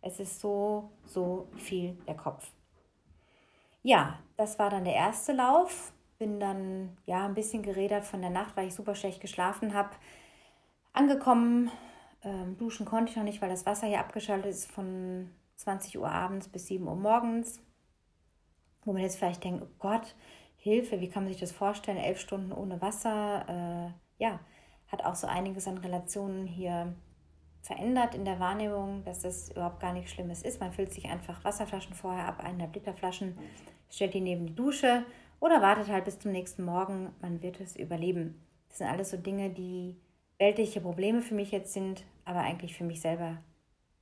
[0.00, 2.50] Es ist so, so viel der Kopf.
[3.82, 5.92] Ja, das war dann der erste Lauf.
[6.22, 9.90] Bin dann ja ein bisschen gerädert von der Nacht, weil ich super schlecht geschlafen habe.
[10.92, 11.68] Angekommen,
[12.22, 16.08] ähm, duschen konnte ich noch nicht, weil das Wasser hier abgeschaltet ist von 20 Uhr
[16.08, 17.60] abends bis 7 Uhr morgens.
[18.84, 20.14] Wo man jetzt vielleicht denkt, oh Gott,
[20.54, 21.98] Hilfe, wie kann man sich das vorstellen?
[21.98, 23.44] Elf Stunden ohne Wasser.
[23.48, 24.38] Äh, ja,
[24.86, 26.94] hat auch so einiges an Relationen hier
[27.62, 30.60] verändert in der Wahrnehmung, dass das überhaupt gar nichts Schlimmes ist.
[30.60, 33.36] Man füllt sich einfach Wasserflaschen vorher ab, eineinhalb Liter Flaschen,
[33.90, 35.04] stellt die neben die Dusche
[35.42, 37.10] oder wartet halt bis zum nächsten Morgen.
[37.20, 38.40] Man wird es überleben.
[38.68, 39.96] Das sind alles so Dinge, die
[40.38, 43.38] weltliche Probleme für mich jetzt sind, aber eigentlich für mich selber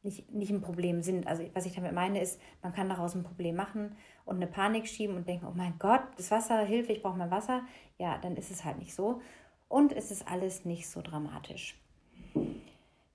[0.02, 1.26] nicht, nicht ein Problem sind.
[1.26, 4.86] Also was ich damit meine ist, man kann daraus ein Problem machen und eine Panik
[4.86, 7.62] schieben und denken, oh mein Gott, das Wasser, Hilfe, ich brauche mein Wasser.
[7.96, 9.22] Ja, dann ist es halt nicht so.
[9.66, 11.80] Und es ist alles nicht so dramatisch.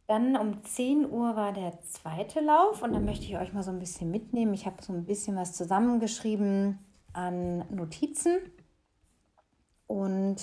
[0.07, 3.69] Dann um 10 Uhr war der zweite Lauf und da möchte ich euch mal so
[3.69, 4.55] ein bisschen mitnehmen.
[4.55, 6.79] Ich habe so ein bisschen was zusammengeschrieben
[7.15, 8.37] an Notizen
[9.87, 10.37] und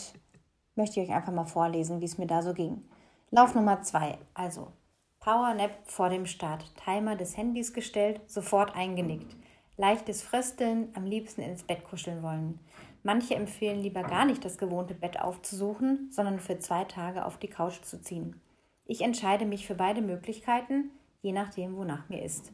[0.75, 2.83] möchte ich euch einfach mal vorlesen, wie es mir da so ging.
[3.31, 4.73] Lauf Nummer 2, also
[5.21, 6.65] Power Nap vor dem Start.
[6.77, 9.37] Timer des Handys gestellt, sofort eingenickt.
[9.77, 12.59] Leichtes Frösteln, am liebsten ins Bett kuscheln wollen.
[13.03, 17.49] Manche empfehlen lieber gar nicht das gewohnte Bett aufzusuchen, sondern für zwei Tage auf die
[17.49, 18.41] Couch zu ziehen.
[18.85, 22.53] Ich entscheide mich für beide Möglichkeiten, je nachdem, wonach mir ist.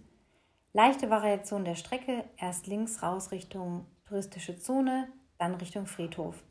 [0.73, 6.43] Leichte Variation der Strecke, erst links raus Richtung touristische Zone, dann Richtung Friedhof.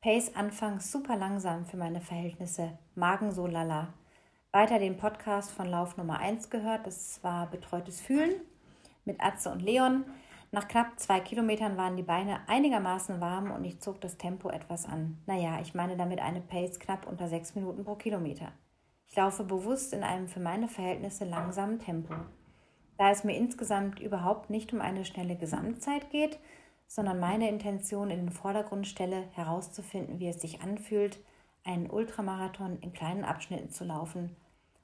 [0.00, 3.92] Pace anfangs super langsam für meine Verhältnisse, Magen so lala.
[4.52, 8.34] Weiter den Podcast von Lauf Nummer 1 gehört, das war Betreutes Fühlen
[9.04, 10.04] mit Atze und Leon.
[10.52, 14.86] Nach knapp zwei Kilometern waren die Beine einigermaßen warm und ich zog das Tempo etwas
[14.86, 15.18] an.
[15.26, 18.52] Naja, ich meine damit eine Pace knapp unter sechs Minuten pro Kilometer.
[19.08, 22.14] Ich laufe bewusst in einem für meine Verhältnisse langsamen Tempo.
[22.96, 26.38] Da es mir insgesamt überhaupt nicht um eine schnelle Gesamtzeit geht,
[26.94, 31.18] sondern meine Intention in den Vordergrund stelle, herauszufinden, wie es sich anfühlt,
[31.64, 34.36] einen Ultramarathon in kleinen Abschnitten zu laufen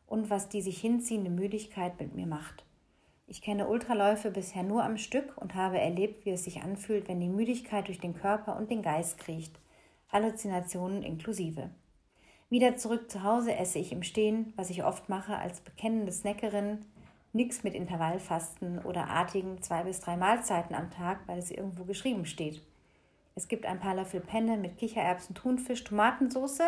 [0.06, 2.64] und was die sich hinziehende Müdigkeit mit mir macht.
[3.26, 7.20] Ich kenne Ultraläufe bisher nur am Stück und habe erlebt, wie es sich anfühlt, wenn
[7.20, 9.60] die Müdigkeit durch den Körper und den Geist kriecht,
[10.10, 11.68] Halluzinationen inklusive.
[12.48, 16.86] Wieder zurück zu Hause esse ich im Stehen, was ich oft mache als bekennende Snackerin,
[17.32, 22.24] Nichts mit Intervallfasten oder artigen zwei bis drei Mahlzeiten am Tag, weil es irgendwo geschrieben
[22.24, 22.62] steht.
[23.34, 26.62] Es gibt ein paar Löffel Penne mit Kichererbsen, Thunfisch, Tomatensauce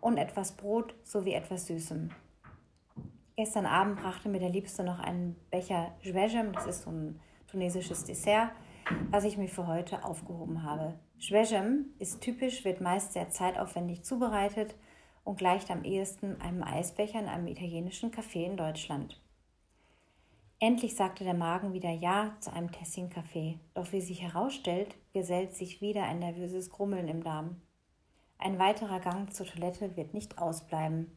[0.00, 2.10] und etwas Brot sowie etwas Süßem.
[3.36, 8.04] Gestern Abend brachte mir der Liebste noch einen Becher Jwejem, das ist so ein tunesisches
[8.04, 8.50] Dessert,
[9.10, 10.98] was ich mir für heute aufgehoben habe.
[11.18, 14.74] Jwejem ist typisch, wird meist sehr zeitaufwendig zubereitet
[15.24, 19.19] und gleicht am ehesten einem Eisbecher in einem italienischen Café in Deutschland.
[20.62, 23.58] Endlich sagte der Magen wieder Ja zu einem Tässchen Kaffee.
[23.72, 27.62] Doch wie sich herausstellt, gesellt sich wieder ein nervöses Grummeln im Darm.
[28.36, 31.10] Ein weiterer Gang zur Toilette wird nicht ausbleiben.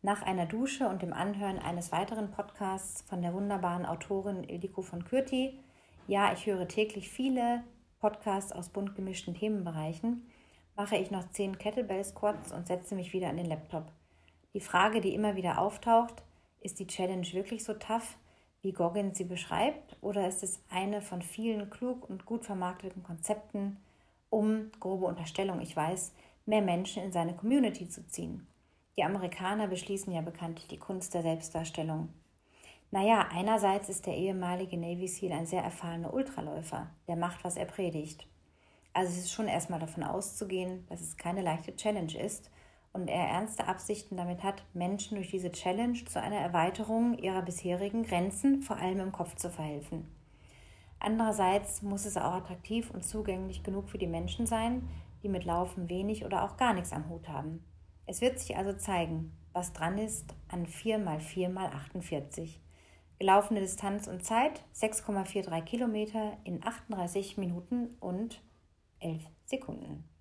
[0.00, 5.04] Nach einer Dusche und dem Anhören eines weiteren Podcasts von der wunderbaren Autorin Ildiko von
[5.04, 5.60] Kürti,
[6.06, 7.62] ja, ich höre täglich viele
[8.00, 10.26] Podcasts aus bunt gemischten Themenbereichen,
[10.76, 13.92] mache ich noch zehn Kettlebell Squats und setze mich wieder an den Laptop.
[14.54, 16.22] Die Frage, die immer wieder auftaucht,
[16.60, 18.16] ist die Challenge wirklich so tough?
[18.62, 23.76] Wie Goggins sie beschreibt, oder ist es eine von vielen klug und gut vermarkteten Konzepten,
[24.30, 26.12] um, grobe Unterstellung, ich weiß,
[26.46, 28.46] mehr Menschen in seine Community zu ziehen?
[28.96, 32.08] Die Amerikaner beschließen ja bekanntlich die Kunst der Selbstdarstellung.
[32.90, 37.64] Naja, einerseits ist der ehemalige Navy SEAL ein sehr erfahrener Ultraläufer, der macht, was er
[37.64, 38.26] predigt.
[38.92, 42.50] Also es ist schon erstmal davon auszugehen, dass es keine leichte Challenge ist
[42.92, 48.02] und er ernste Absichten damit hat, Menschen durch diese Challenge zu einer Erweiterung ihrer bisherigen
[48.02, 50.06] Grenzen, vor allem im Kopf, zu verhelfen.
[50.98, 54.88] Andererseits muss es auch attraktiv und zugänglich genug für die Menschen sein,
[55.22, 57.64] die mit Laufen wenig oder auch gar nichts am Hut haben.
[58.06, 62.60] Es wird sich also zeigen, was dran ist an 4 x 4 x 48.
[63.18, 68.42] Gelaufene Distanz und Zeit 6,43 Kilometer in 38 Minuten und
[68.98, 70.11] 11 Sekunden.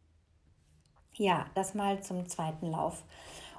[1.21, 3.03] Ja, das mal zum zweiten Lauf.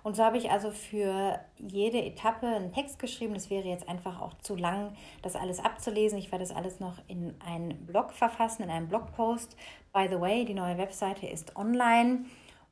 [0.02, 3.34] Und so habe ich also für jede Etappe einen Text geschrieben.
[3.34, 6.18] Das wäre jetzt einfach auch zu lang, das alles abzulesen.
[6.18, 9.56] Ich werde das alles noch in einen Blog verfassen, in einen Blogpost.
[9.92, 12.24] By the way, die neue Webseite ist online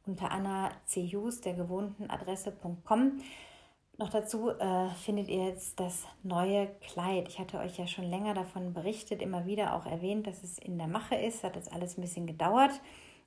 [0.07, 1.07] unter Anna C.
[1.07, 3.21] Hughes, der gewohnten Adresse.com.
[3.97, 7.29] Noch dazu äh, findet ihr jetzt das neue Kleid.
[7.29, 10.79] Ich hatte euch ja schon länger davon berichtet, immer wieder auch erwähnt, dass es in
[10.79, 11.45] der Mache ist.
[11.45, 12.73] Hat jetzt alles ein bisschen gedauert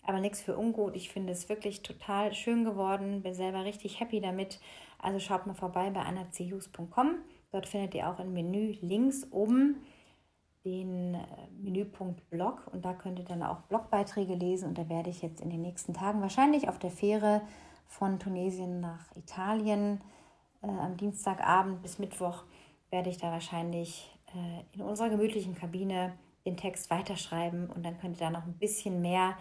[0.06, 0.96] aber nichts für ungut.
[0.96, 4.60] Ich finde es wirklich total schön geworden, bin selber richtig happy damit.
[5.00, 7.16] Also schaut mal vorbei bei annachus.com.
[7.52, 9.78] Dort findet ihr auch im Menü links oben
[10.66, 11.20] den äh,
[11.62, 15.42] Menüpunkt Blog und da könnt ihr dann auch Blogbeiträge lesen und da werde ich jetzt
[15.42, 17.42] in den nächsten Tagen wahrscheinlich auf der Fähre
[17.86, 20.02] von Tunesien nach Italien
[20.62, 22.44] äh, am Dienstagabend bis Mittwoch
[22.92, 26.14] werde ich da wahrscheinlich äh, in unserer gemütlichen Kabine
[26.46, 29.38] den Text weiterschreiben und dann könnt ihr da noch ein bisschen mehr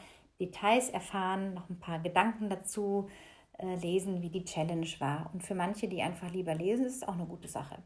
[0.46, 3.08] Details erfahren, noch ein paar Gedanken dazu
[3.58, 5.30] äh, lesen, wie die Challenge war.
[5.32, 7.82] Und für manche, die einfach lieber lesen, ist es auch eine gute Sache.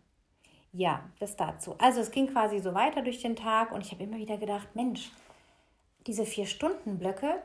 [0.73, 1.75] Ja, das dazu.
[1.79, 4.69] Also es ging quasi so weiter durch den Tag und ich habe immer wieder gedacht,
[4.75, 5.11] Mensch,
[6.07, 7.43] diese vier Stunden Blöcke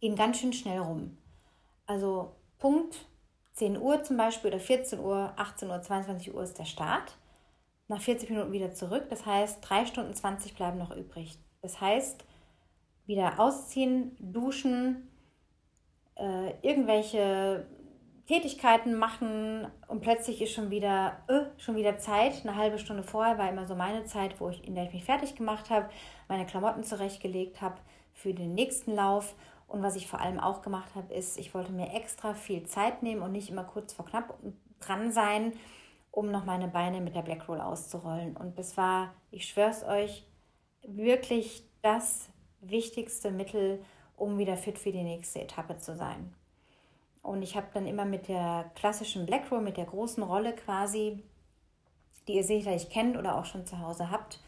[0.00, 1.18] gehen ganz schön schnell rum.
[1.86, 3.06] Also Punkt
[3.54, 7.16] 10 Uhr zum Beispiel oder 14 Uhr, 18 Uhr, 22 Uhr ist der Start.
[7.88, 9.08] Nach 40 Minuten wieder zurück.
[9.10, 11.38] Das heißt, 3 Stunden 20 bleiben noch übrig.
[11.60, 12.24] Das heißt,
[13.10, 15.10] wieder ausziehen, duschen,
[16.14, 17.66] äh, irgendwelche
[18.26, 22.46] Tätigkeiten machen und plötzlich ist schon wieder, äh, schon wieder Zeit.
[22.46, 25.04] Eine halbe Stunde vorher war immer so meine Zeit, wo ich, in der ich mich
[25.04, 25.90] fertig gemacht habe,
[26.28, 27.80] meine Klamotten zurechtgelegt habe
[28.12, 29.34] für den nächsten Lauf.
[29.66, 33.02] Und was ich vor allem auch gemacht habe, ist, ich wollte mir extra viel Zeit
[33.02, 34.38] nehmen und nicht immer kurz vor knapp
[34.78, 35.52] dran sein,
[36.12, 38.36] um noch meine Beine mit der Black Roll auszurollen.
[38.36, 40.24] Und das war, ich schwör's euch,
[40.86, 43.82] wirklich das wichtigste Mittel,
[44.16, 46.34] um wieder fit für die nächste Etappe zu sein.
[47.22, 51.22] Und ich habe dann immer mit der klassischen Black Roll, mit der großen Rolle quasi,
[52.26, 54.40] die ihr sicherlich kennt oder auch schon zu Hause habt,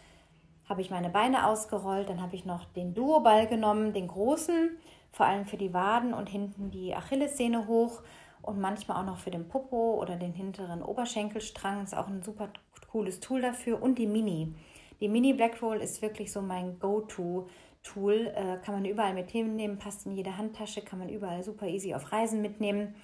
[0.69, 2.09] habe ich meine Beine ausgerollt.
[2.09, 4.71] Dann habe ich noch den Duoball genommen, den großen,
[5.11, 8.03] vor allem für die Waden und hinten die Achillessehne hoch
[8.41, 11.85] und manchmal auch noch für den Popo oder den hinteren Oberschenkelstrang.
[11.85, 12.49] Ist auch ein super
[12.91, 13.83] cooles Tool dafür.
[13.83, 14.55] Und die Mini.
[15.01, 17.49] Die Mini Black Roll ist wirklich so mein Go-To
[17.83, 18.33] Tool.
[18.35, 21.95] Äh, kann man überall mit hinnehmen, passt in jede Handtasche, kann man überall super easy
[21.95, 22.95] auf Reisen mitnehmen.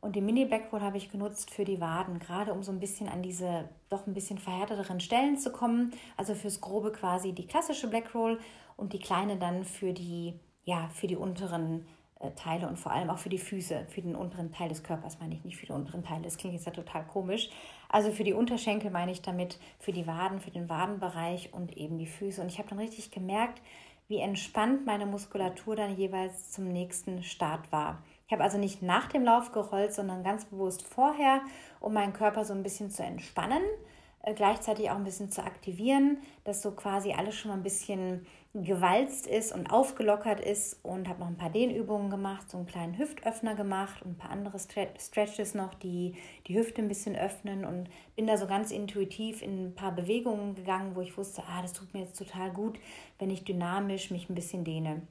[0.00, 3.08] Und die Mini Blackroll habe ich genutzt für die Waden, gerade um so ein bisschen
[3.08, 5.92] an diese doch ein bisschen verhärteteren Stellen zu kommen.
[6.16, 8.40] Also fürs Grobe quasi die klassische Blackroll
[8.76, 11.86] und die kleine dann für die, ja, für die unteren
[12.18, 15.20] äh, Teile und vor allem auch für die Füße, für den unteren Teil des Körpers
[15.20, 16.22] meine ich nicht für die unteren Teile.
[16.22, 17.50] Das klingt jetzt ja total komisch.
[17.88, 21.98] Also für die Unterschenkel meine ich damit, für die Waden, für den Wadenbereich und eben
[21.98, 22.40] die Füße.
[22.40, 23.62] Und ich habe dann richtig gemerkt,
[24.08, 28.02] wie entspannt meine Muskulatur dann jeweils zum nächsten Start war.
[28.26, 31.42] Ich habe also nicht nach dem Lauf gerollt, sondern ganz bewusst vorher,
[31.80, 33.62] um meinen Körper so ein bisschen zu entspannen
[34.22, 38.24] äh, gleichzeitig auch ein bisschen zu aktivieren, dass so quasi alles schon mal ein bisschen
[38.54, 42.98] gewalzt ist und aufgelockert ist und habe noch ein paar Dehnübungen gemacht, so einen kleinen
[42.98, 46.14] Hüftöffner gemacht und ein paar andere Stretches noch, die
[46.46, 50.54] die Hüfte ein bisschen öffnen und bin da so ganz intuitiv in ein paar Bewegungen
[50.54, 52.78] gegangen, wo ich wusste, ah, das tut mir jetzt total gut,
[53.22, 55.02] wenn ich dynamisch mich ein bisschen dehne.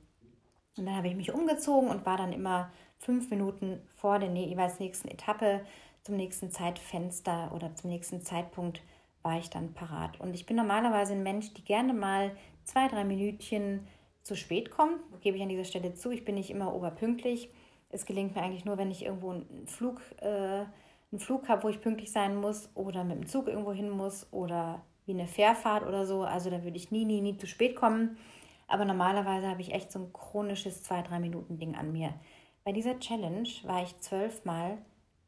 [0.76, 4.82] Und dann habe ich mich umgezogen und war dann immer fünf Minuten vor der jeweils
[4.82, 5.62] nächsten Etappe
[6.04, 8.82] zum nächsten Zeitfenster oder zum nächsten Zeitpunkt
[9.22, 10.20] war ich dann parat.
[10.20, 13.88] Und ich bin normalerweise ein Mensch, die gerne mal zwei, drei Minütchen
[14.24, 15.00] zu spät kommt.
[15.22, 16.12] Gebe ich an dieser Stelle zu.
[16.12, 17.50] Ich bin nicht immer oberpünktlich.
[17.92, 20.66] Es gelingt mir eigentlich nur, wenn ich irgendwo einen Flug, äh,
[21.12, 24.28] einen Flug habe, wo ich pünktlich sein muss oder mit dem Zug irgendwo hin muss
[24.34, 26.24] oder wie eine Fährfahrt oder so.
[26.24, 28.18] Also da würde ich nie, nie, nie zu spät kommen.
[28.68, 32.14] Aber normalerweise habe ich echt so ein chronisches zwei, drei Minuten Ding an mir.
[32.64, 34.78] Bei dieser Challenge war ich zwölfmal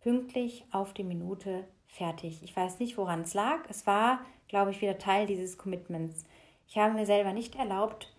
[0.02, 2.42] pünktlich auf die Minute fertig.
[2.44, 3.60] Ich weiß nicht, woran es lag.
[3.70, 6.26] Es war, glaube ich, wieder Teil dieses Commitments.
[6.68, 8.14] Ich habe mir selber nicht erlaubt,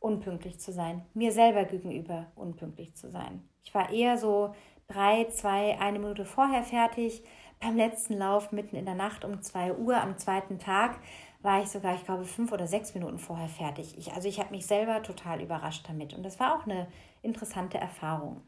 [0.00, 3.42] unpünktlich zu sein, mir selber gegenüber unpünktlich zu sein.
[3.62, 4.54] Ich war eher so
[4.88, 7.22] drei, zwei, eine Minute vorher fertig.
[7.60, 10.98] Beim letzten Lauf mitten in der Nacht um zwei Uhr am zweiten Tag
[11.42, 13.98] war ich sogar, ich glaube, fünf oder sechs Minuten vorher fertig.
[13.98, 16.88] Ich, also ich habe mich selber total überrascht damit und das war auch eine
[17.22, 18.40] interessante Erfahrung.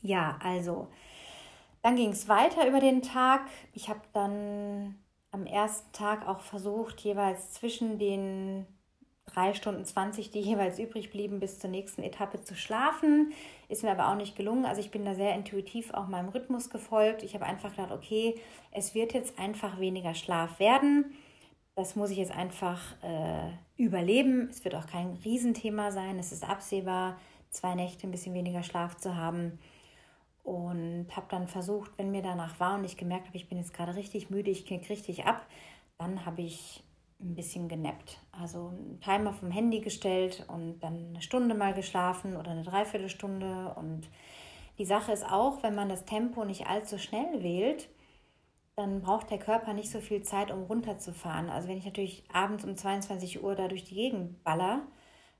[0.00, 0.88] Ja, also
[1.82, 3.42] dann ging es weiter über den Tag.
[3.74, 4.98] Ich habe dann
[5.30, 8.66] am ersten Tag auch versucht, jeweils zwischen den
[9.26, 13.32] drei Stunden 20, die jeweils übrig blieben, bis zur nächsten Etappe zu schlafen.
[13.72, 14.66] Ist mir aber auch nicht gelungen.
[14.66, 17.22] Also ich bin da sehr intuitiv auch meinem Rhythmus gefolgt.
[17.22, 18.38] Ich habe einfach gedacht, okay,
[18.70, 21.14] es wird jetzt einfach weniger Schlaf werden.
[21.74, 23.50] Das muss ich jetzt einfach äh,
[23.82, 24.50] überleben.
[24.50, 26.18] Es wird auch kein Riesenthema sein.
[26.18, 29.58] Es ist absehbar, zwei Nächte ein bisschen weniger Schlaf zu haben.
[30.42, 33.72] Und habe dann versucht, wenn mir danach war und ich gemerkt habe, ich bin jetzt
[33.72, 35.46] gerade richtig müde, ich knick richtig ab,
[35.96, 36.84] dann habe ich
[37.22, 38.18] ein bisschen genappt.
[38.32, 43.74] Also einen Timer vom Handy gestellt und dann eine Stunde mal geschlafen oder eine Dreiviertelstunde.
[43.76, 44.08] Und
[44.78, 47.88] die Sache ist auch, wenn man das Tempo nicht allzu schnell wählt,
[48.74, 51.50] dann braucht der Körper nicht so viel Zeit, um runterzufahren.
[51.50, 54.82] Also wenn ich natürlich abends um 22 Uhr da durch die Gegend baller,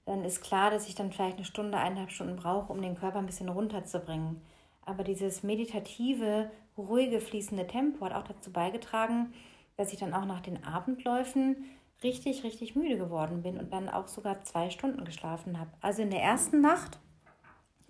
[0.04, 3.18] dann ist klar, dass ich dann vielleicht eine Stunde, eineinhalb Stunden brauche, um den Körper
[3.18, 4.42] ein bisschen runterzubringen.
[4.84, 9.32] Aber dieses meditative, ruhige, fließende Tempo hat auch dazu beigetragen,
[9.76, 11.64] dass ich dann auch nach den Abendläufen
[12.02, 15.70] richtig, richtig müde geworden bin und dann auch sogar zwei Stunden geschlafen habe.
[15.80, 16.98] Also in der ersten Nacht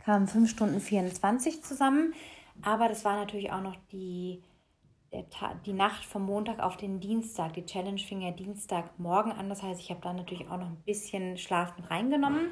[0.05, 2.15] kamen fünf Stunden 24 zusammen,
[2.63, 4.43] aber das war natürlich auch noch die,
[5.67, 7.55] die Nacht vom Montag auf den Dienstag.
[7.55, 10.83] Die Challenge fing ja Dienstagmorgen an, das heißt, ich habe da natürlich auch noch ein
[10.85, 12.51] bisschen Schlaf mit reingenommen.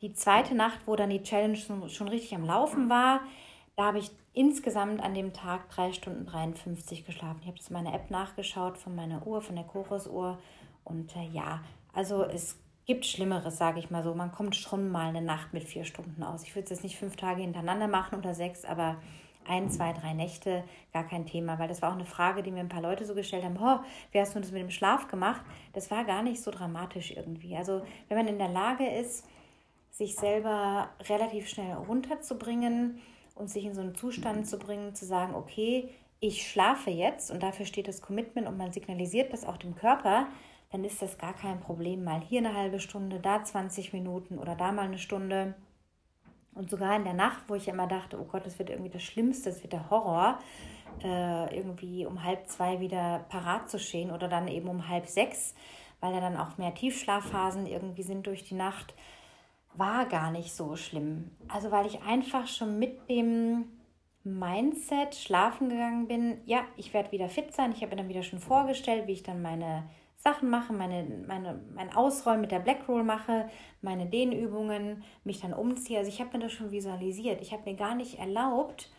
[0.00, 3.20] Die zweite Nacht, wo dann die Challenge schon richtig am Laufen war,
[3.76, 7.40] da habe ich insgesamt an dem Tag 3 Stunden 53 geschlafen.
[7.42, 10.38] Ich habe in meiner App nachgeschaut von meiner Uhr, von der Chorusuhr.
[10.84, 11.62] Und äh, ja,
[11.92, 14.14] also es gibt Schlimmeres, sage ich mal so.
[14.14, 16.42] Man kommt schon mal eine Nacht mit vier Stunden aus.
[16.42, 18.96] Ich würde es jetzt nicht fünf Tage hintereinander machen oder sechs, aber
[19.46, 22.60] ein, zwei, drei Nächte, gar kein Thema, weil das war auch eine Frage, die mir
[22.60, 23.80] ein paar Leute so gestellt haben, oh,
[24.12, 25.42] wie hast du das mit dem Schlaf gemacht?
[25.72, 27.56] Das war gar nicht so dramatisch irgendwie.
[27.56, 29.26] Also wenn man in der Lage ist,
[29.90, 33.00] sich selber relativ schnell runterzubringen,
[33.40, 35.88] und sich in so einen Zustand zu bringen, zu sagen, okay,
[36.20, 40.28] ich schlafe jetzt und dafür steht das Commitment und man signalisiert das auch dem Körper,
[40.70, 42.04] dann ist das gar kein Problem.
[42.04, 45.54] Mal hier eine halbe Stunde, da 20 Minuten oder da mal eine Stunde.
[46.54, 49.02] Und sogar in der Nacht, wo ich immer dachte, oh Gott, das wird irgendwie das
[49.02, 50.38] Schlimmste, das wird der Horror,
[51.02, 55.54] äh, irgendwie um halb zwei wieder parat zu stehen oder dann eben um halb sechs,
[56.00, 58.94] weil da dann auch mehr Tiefschlafphasen irgendwie sind durch die Nacht
[59.74, 61.30] war gar nicht so schlimm.
[61.48, 63.66] Also weil ich einfach schon mit dem
[64.24, 67.72] Mindset schlafen gegangen bin, ja, ich werde wieder fit sein.
[67.72, 69.88] Ich habe mir dann wieder schon vorgestellt, wie ich dann meine
[70.22, 73.48] Sachen mache, meine, meine, mein Ausrollen mit der Black Roll mache,
[73.80, 75.98] meine Dehnübungen, mich dann umziehe.
[75.98, 77.40] Also ich habe mir das schon visualisiert.
[77.40, 78.90] Ich habe mir gar nicht erlaubt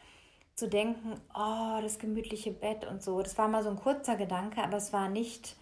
[0.55, 3.21] zu denken, oh, das gemütliche Bett und so.
[3.21, 5.55] Das war mal so ein kurzer Gedanke, aber es war nicht...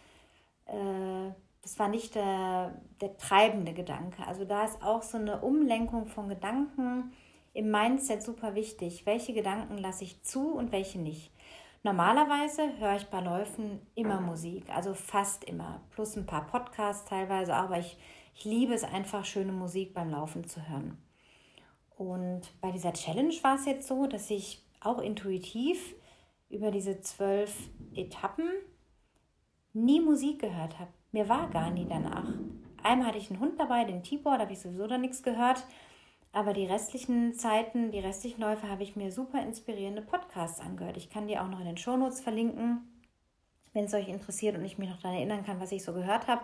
[0.66, 4.26] Äh, das war nicht der, der treibende Gedanke.
[4.26, 7.12] Also da ist auch so eine Umlenkung von Gedanken
[7.54, 9.06] im Mindset super wichtig.
[9.06, 11.32] Welche Gedanken lasse ich zu und welche nicht?
[11.84, 17.56] Normalerweise höre ich bei Läufen immer Musik, also fast immer, plus ein paar Podcasts teilweise,
[17.56, 17.98] aber ich,
[18.36, 20.98] ich liebe es einfach, schöne Musik beim Laufen zu hören.
[21.96, 25.96] Und bei dieser Challenge war es jetzt so, dass ich auch intuitiv
[26.50, 27.56] über diese zwölf
[27.96, 28.50] Etappen
[29.74, 30.92] nie Musik gehört habe.
[31.12, 32.34] Mir war gar nie danach.
[32.84, 35.66] Einmal hatte ich einen Hund dabei, den Tibor, da habe ich sowieso dann nichts gehört.
[36.32, 40.98] Aber die restlichen Zeiten, die restlichen Läufe habe ich mir super inspirierende Podcasts angehört.
[40.98, 42.88] Ich kann die auch noch in den Shownotes verlinken,
[43.74, 46.28] wenn es euch interessiert und ich mich noch daran erinnern kann, was ich so gehört
[46.28, 46.42] habe.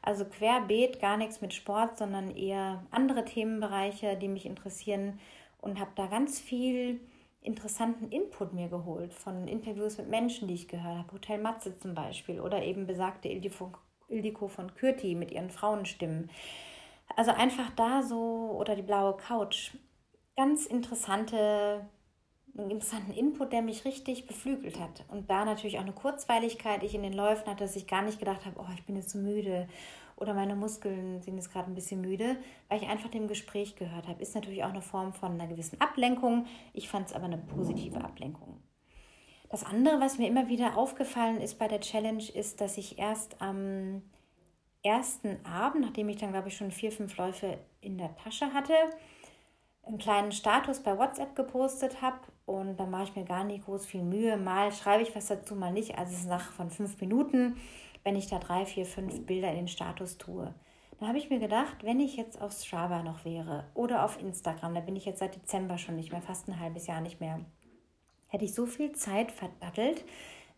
[0.00, 5.18] Also querbeet, gar nichts mit Sport, sondern eher andere Themenbereiche, die mich interessieren
[5.60, 7.00] und habe da ganz viel
[7.42, 11.12] interessanten Input mir geholt von Interviews mit Menschen, die ich gehört habe.
[11.12, 16.30] Hotel Matze zum Beispiel oder eben besagte Ildiko von Kürti mit ihren Frauenstimmen.
[17.16, 19.72] Also einfach da so, oder die blaue Couch,
[20.36, 21.88] ganz interessante
[22.56, 25.04] einen interessanten Input, der mich richtig beflügelt hat.
[25.08, 28.18] Und da natürlich auch eine Kurzweiligkeit ich in den Läufen hatte, dass ich gar nicht
[28.18, 29.68] gedacht habe, oh, ich bin jetzt so müde
[30.16, 32.36] oder meine Muskeln sind jetzt gerade ein bisschen müde,
[32.68, 34.20] weil ich einfach dem Gespräch gehört habe.
[34.20, 36.46] Ist natürlich auch eine Form von einer gewissen Ablenkung.
[36.72, 38.60] Ich fand es aber eine positive Ablenkung.
[39.50, 43.40] Das andere, was mir immer wieder aufgefallen ist bei der Challenge, ist, dass ich erst
[43.40, 44.02] am
[44.82, 48.74] ersten Abend, nachdem ich dann, glaube ich, schon vier, fünf Läufe in der Tasche hatte,
[49.88, 53.86] einen kleinen Status bei WhatsApp gepostet habe und da mache ich mir gar nicht groß
[53.86, 54.36] viel Mühe.
[54.36, 55.98] Mal schreibe ich was dazu, mal nicht.
[55.98, 57.56] Also es ist nach von fünf Minuten,
[58.04, 60.54] wenn ich da drei, vier, fünf Bilder in den Status tue.
[60.98, 64.74] Dann habe ich mir gedacht, wenn ich jetzt auf Strava noch wäre oder auf Instagram,
[64.74, 67.40] da bin ich jetzt seit Dezember schon nicht mehr, fast ein halbes Jahr nicht mehr,
[68.26, 70.04] hätte ich so viel Zeit verdattelt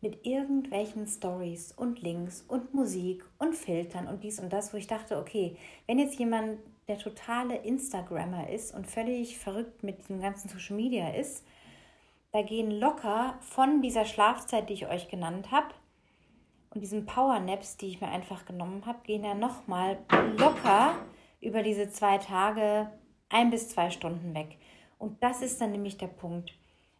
[0.01, 4.87] mit irgendwelchen Stories und Links und Musik und Filtern und dies und das, wo ich
[4.87, 10.49] dachte, okay, wenn jetzt jemand der totale Instagrammer ist und völlig verrückt mit dem ganzen
[10.49, 11.45] Social Media ist,
[12.33, 15.75] da gehen locker von dieser Schlafzeit, die ich euch genannt habe,
[16.73, 19.99] und diesen Powernaps, die ich mir einfach genommen habe, gehen ja nochmal
[20.39, 20.95] locker
[21.41, 22.91] über diese zwei Tage
[23.29, 24.57] ein bis zwei Stunden weg.
[24.99, 26.53] Und das ist dann nämlich der Punkt.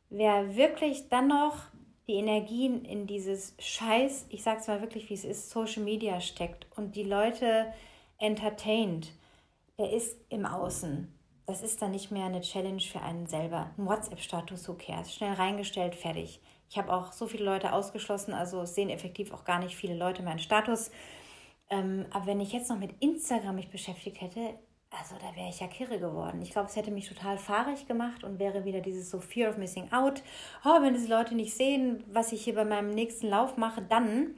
[0.09, 1.69] Wer wirklich dann noch
[2.11, 6.67] die Energien in dieses Scheiß, ich sag's mal wirklich, wie es ist, Social Media steckt
[6.77, 7.73] und die Leute
[8.19, 9.13] entertaint,
[9.79, 11.15] der ist im Außen.
[11.47, 13.71] Das ist dann nicht mehr eine Challenge für einen selber.
[13.79, 15.15] Ein WhatsApp-Status, who cares?
[15.15, 16.41] Schnell reingestellt, fertig.
[16.69, 20.25] Ich habe auch so viele Leute ausgeschlossen, also sehen effektiv auch gar nicht viele Leute
[20.25, 20.91] meinen Status.
[21.69, 24.59] Ähm, aber wenn ich jetzt noch mit Instagram mich beschäftigt hätte,
[24.91, 26.43] also da wäre ich ja kirre geworden.
[26.43, 29.57] Ich glaube, es hätte mich total fahrig gemacht und wäre wieder dieses so Fear of
[29.57, 30.23] Missing Out.
[30.65, 34.35] Oh, wenn diese Leute nicht sehen, was ich hier bei meinem nächsten Lauf mache, dann.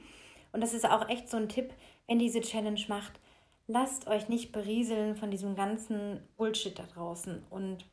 [0.51, 1.73] Und das ist auch echt so ein Tipp,
[2.07, 3.19] wenn diese Challenge macht,
[3.67, 7.85] lasst euch nicht berieseln von diesem ganzen Bullshit da draußen und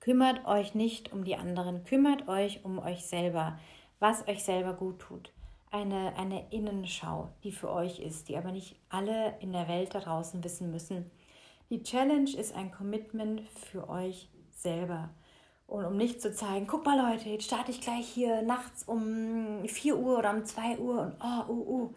[0.00, 3.58] kümmert euch nicht um die anderen, kümmert euch um euch selber,
[4.00, 5.32] was euch selber gut tut.
[5.70, 10.00] Eine, eine Innenschau, die für euch ist, die aber nicht alle in der Welt da
[10.00, 11.10] draußen wissen müssen.
[11.72, 15.08] Die Challenge ist ein Commitment für euch selber.
[15.66, 19.66] Und um nicht zu zeigen, guck mal Leute, jetzt starte ich gleich hier nachts um
[19.66, 21.94] 4 Uhr oder um 2 Uhr und oh, oh, oh.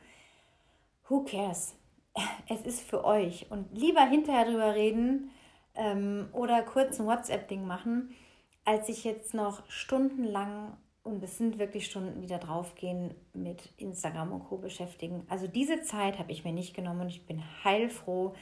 [1.09, 1.76] Who cares?
[2.47, 3.47] es ist für euch.
[3.51, 5.32] Und lieber hinterher drüber reden
[5.76, 8.15] ähm, oder kurz ein WhatsApp-Ding machen,
[8.63, 14.32] als sich jetzt noch stundenlang, und es sind wirklich Stunden, die da draufgehen, mit Instagram
[14.32, 14.57] und Co.
[14.57, 15.26] beschäftigen.
[15.28, 18.34] Also diese Zeit habe ich mir nicht genommen und ich bin heilfroh,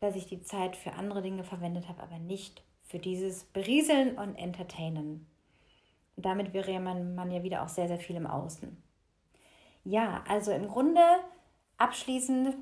[0.00, 4.34] dass ich die Zeit für andere Dinge verwendet habe, aber nicht für dieses Berieseln und
[4.34, 5.26] Entertainen.
[6.16, 8.76] Damit wäre man, man ja wieder auch sehr, sehr viel im Außen.
[9.84, 11.00] Ja, also im Grunde
[11.78, 12.56] abschließend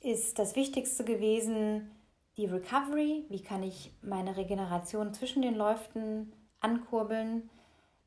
[0.00, 1.90] ist das Wichtigste gewesen
[2.36, 3.24] die Recovery.
[3.28, 7.50] Wie kann ich meine Regeneration zwischen den Läufen ankurbeln?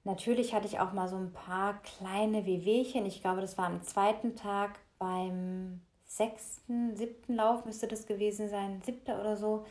[0.03, 3.05] Natürlich hatte ich auch mal so ein paar kleine Wehwehchen.
[3.05, 5.82] Ich glaube, das war am zweiten Tag beim
[6.18, 9.66] sechsten, siebten Lauf müsste das gewesen sein, siebter oder so,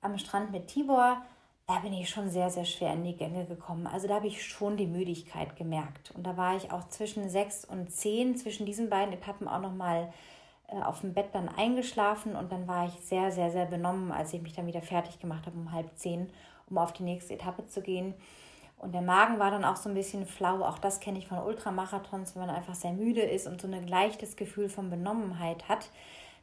[0.00, 1.22] am Strand mit Tibor.
[1.66, 3.86] Da bin ich schon sehr, sehr schwer in die Gänge gekommen.
[3.86, 6.12] Also da habe ich schon die Müdigkeit gemerkt.
[6.16, 9.74] Und da war ich auch zwischen sechs und zehn, zwischen diesen beiden Etappen auch noch
[9.74, 10.12] mal
[10.68, 14.32] äh, auf dem Bett dann eingeschlafen und dann war ich sehr, sehr, sehr benommen, als
[14.32, 16.30] ich mich dann wieder fertig gemacht habe um halb zehn,
[16.68, 18.14] um auf die nächste Etappe zu gehen.
[18.82, 20.64] Und der Magen war dann auch so ein bisschen flau.
[20.64, 23.86] Auch das kenne ich von Ultramarathons, wenn man einfach sehr müde ist und so ein
[23.86, 25.88] leichtes Gefühl von Benommenheit hat,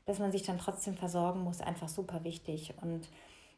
[0.05, 2.73] dass man sich dann trotzdem versorgen muss, einfach super wichtig.
[2.81, 3.09] Und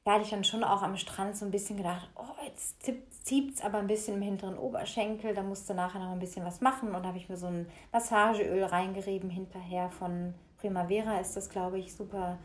[0.03, 2.84] da hatte ich dann schon auch am Strand so ein bisschen gedacht, oh, jetzt
[3.23, 6.59] zieht es aber ein bisschen im hinteren Oberschenkel, da musste nachher noch ein bisschen was
[6.59, 6.95] machen.
[6.95, 11.77] Und da habe ich mir so ein Massageöl reingerieben hinterher von Primavera ist das, glaube
[11.77, 12.39] ich, super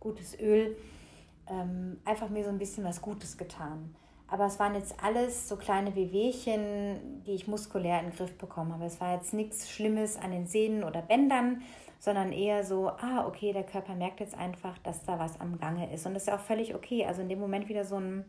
[0.00, 0.74] gutes Öl.
[1.48, 3.94] Ähm, einfach mir so ein bisschen was Gutes getan.
[4.32, 8.72] Aber es waren jetzt alles so kleine Wehwehchen, die ich muskulär in den Griff bekommen
[8.72, 8.86] habe.
[8.86, 11.60] Es war jetzt nichts Schlimmes an den Sehnen oder Bändern,
[11.98, 15.92] sondern eher so, ah, okay, der Körper merkt jetzt einfach, dass da was am Gange
[15.92, 16.06] ist.
[16.06, 17.04] Und das ist auch völlig okay.
[17.04, 18.24] Also in dem Moment wieder so ein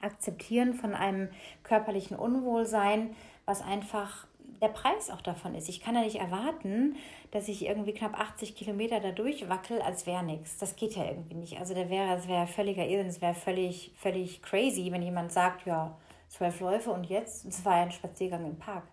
[0.00, 1.30] Akzeptieren von einem
[1.64, 3.16] körperlichen Unwohlsein,
[3.46, 4.28] was einfach
[4.60, 5.68] der Preis auch davon ist.
[5.68, 6.96] Ich kann ja nicht erwarten,
[7.30, 10.58] dass ich irgendwie knapp 80 Kilometer da durchwackel, als wäre nichts.
[10.58, 11.58] Das geht ja irgendwie nicht.
[11.58, 15.96] Also da wäre, es völliger Irrsinn, es wäre völlig, völlig crazy, wenn jemand sagt, ja,
[16.28, 18.84] zwölf Läufe und jetzt, es war ja ein Spaziergang im Park.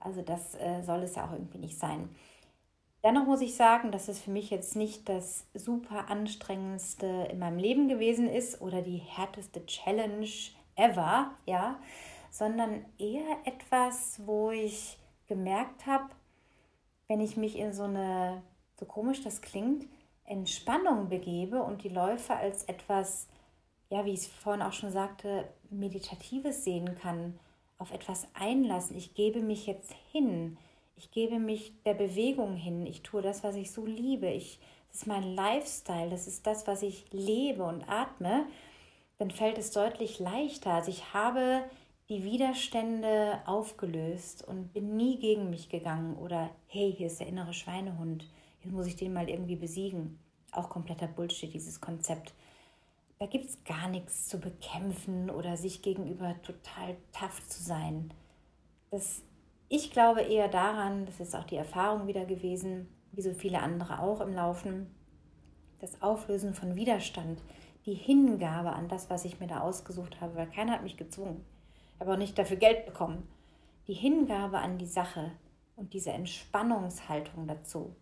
[0.00, 2.14] Also das äh, soll es ja auch irgendwie nicht sein.
[3.02, 7.58] Dennoch muss ich sagen, dass es für mich jetzt nicht das super anstrengendste in meinem
[7.58, 10.26] Leben gewesen ist oder die härteste Challenge
[10.76, 11.78] ever, ja
[12.34, 16.10] sondern eher etwas, wo ich gemerkt habe,
[17.06, 18.42] wenn ich mich in so eine,
[18.78, 19.86] so komisch das klingt,
[20.24, 23.28] Entspannung begebe und die Läufe als etwas
[23.90, 27.38] ja, wie ich es vorhin auch schon sagte, Meditatives sehen kann,
[27.78, 28.96] auf etwas einlassen.
[28.96, 30.58] Ich gebe mich jetzt hin.
[30.96, 32.86] Ich gebe mich der Bewegung hin.
[32.86, 34.28] Ich tue das, was ich so liebe.
[34.28, 34.58] Ich,
[34.88, 36.10] das ist mein Lifestyle.
[36.10, 38.46] Das ist das, was ich lebe und atme.
[39.18, 40.72] Dann fällt es deutlich leichter.
[40.72, 41.64] Also ich habe
[42.10, 47.54] die Widerstände aufgelöst und bin nie gegen mich gegangen oder hey, hier ist der innere
[47.54, 48.28] Schweinehund,
[48.62, 50.18] jetzt muss ich den mal irgendwie besiegen.
[50.52, 52.34] Auch kompletter Bullshit, dieses Konzept.
[53.18, 58.12] Da gibt es gar nichts zu bekämpfen oder sich gegenüber total tough zu sein.
[58.90, 59.22] Das,
[59.68, 64.00] ich glaube eher daran, das ist auch die Erfahrung wieder gewesen, wie so viele andere
[64.00, 64.94] auch im Laufen,
[65.80, 67.40] das Auflösen von Widerstand,
[67.86, 71.44] die Hingabe an das, was ich mir da ausgesucht habe, weil keiner hat mich gezwungen
[72.00, 73.28] habe auch nicht dafür Geld bekommen.
[73.86, 75.32] Die Hingabe an die Sache
[75.76, 77.94] und diese Entspannungshaltung dazu,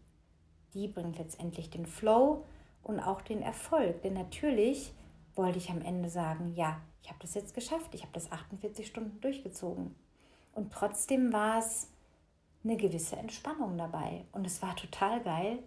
[0.75, 2.45] die bringt letztendlich den Flow
[2.83, 4.03] und auch den Erfolg.
[4.03, 4.93] Denn natürlich
[5.35, 8.87] wollte ich am Ende sagen, ja, ich habe das jetzt geschafft, ich habe das 48
[8.87, 9.95] Stunden durchgezogen.
[10.55, 11.91] Und trotzdem war es
[12.65, 14.25] eine gewisse Entspannung dabei.
[14.33, 15.59] Und es war total geil,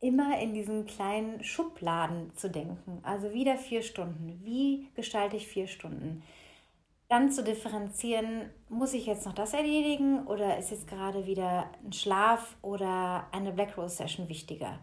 [0.00, 3.00] immer in diesen kleinen Schubladen zu denken.
[3.02, 4.40] Also wieder vier Stunden.
[4.44, 6.22] Wie gestalte ich vier Stunden?
[7.08, 11.92] Dann zu differenzieren, muss ich jetzt noch das erledigen oder ist jetzt gerade wieder ein
[11.92, 14.78] Schlaf oder eine Black Rose Session wichtiger?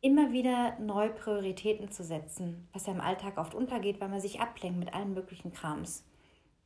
[0.00, 4.40] Immer wieder neue Prioritäten zu setzen, was ja im Alltag oft untergeht, weil man sich
[4.40, 6.06] ablenkt mit allen möglichen Krams.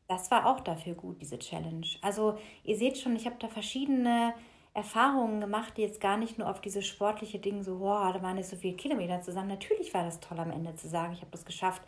[0.06, 1.86] Das war auch dafür gut, diese Challenge.
[2.02, 4.34] Also ihr seht schon, ich habe da verschiedene
[4.74, 8.36] Erfahrungen gemacht, die jetzt gar nicht nur auf diese sportliche Dinge so, wow, da waren
[8.36, 9.48] jetzt so viele Kilometer zusammen.
[9.48, 11.82] Natürlich war das toll am Ende zu sagen, ich habe das geschafft.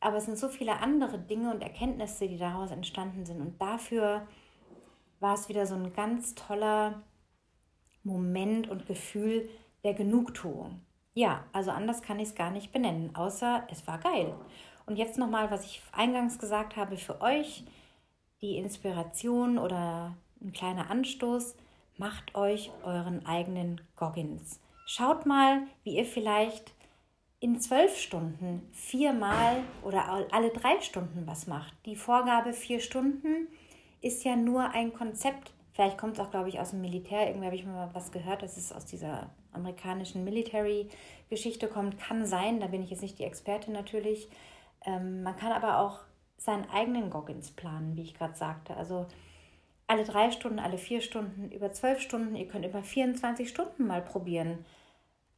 [0.00, 3.40] Aber es sind so viele andere Dinge und Erkenntnisse, die daraus entstanden sind.
[3.40, 4.26] Und dafür
[5.20, 7.02] war es wieder so ein ganz toller
[8.02, 9.48] Moment und Gefühl
[9.84, 10.82] der Genugtuung.
[11.14, 14.34] Ja, also anders kann ich es gar nicht benennen, außer es war geil.
[14.84, 17.64] Und jetzt nochmal, was ich eingangs gesagt habe für euch,
[18.42, 21.56] die Inspiration oder ein kleiner Anstoß,
[21.96, 24.60] macht euch euren eigenen Goggins.
[24.86, 26.75] Schaut mal, wie ihr vielleicht
[27.46, 31.72] in zwölf Stunden viermal oder alle drei Stunden was macht.
[31.86, 33.46] Die Vorgabe vier Stunden
[34.00, 35.52] ist ja nur ein Konzept.
[35.72, 37.28] Vielleicht kommt es auch, glaube ich, aus dem Militär.
[37.28, 42.00] Irgendwie habe ich mal was gehört, dass es aus dieser amerikanischen Military-Geschichte kommt.
[42.00, 44.28] Kann sein, da bin ich jetzt nicht die Expertin natürlich.
[44.84, 46.00] Ähm, man kann aber auch
[46.38, 48.76] seinen eigenen Goggins planen, wie ich gerade sagte.
[48.76, 49.06] Also
[49.86, 52.34] alle drei Stunden, alle vier Stunden, über zwölf Stunden.
[52.34, 54.64] Ihr könnt über 24 Stunden mal probieren,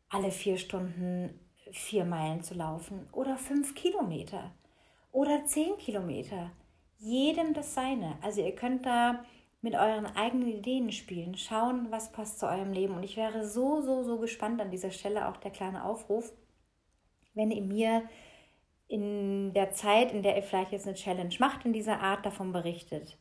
[0.09, 1.39] alle vier Stunden
[1.73, 4.53] vier Meilen zu laufen oder fünf Kilometer
[5.13, 6.51] oder zehn Kilometer.
[6.99, 8.19] Jedem das seine.
[8.23, 9.25] Also ihr könnt da
[9.61, 12.95] mit euren eigenen Ideen spielen, schauen, was passt zu eurem Leben.
[12.95, 16.33] Und ich wäre so, so, so gespannt an dieser Stelle auch der kleine Aufruf,
[17.35, 18.09] wenn ihr mir
[18.89, 22.53] in der Zeit, in der ihr vielleicht jetzt eine Challenge macht, in dieser Art davon
[22.53, 23.19] berichtet.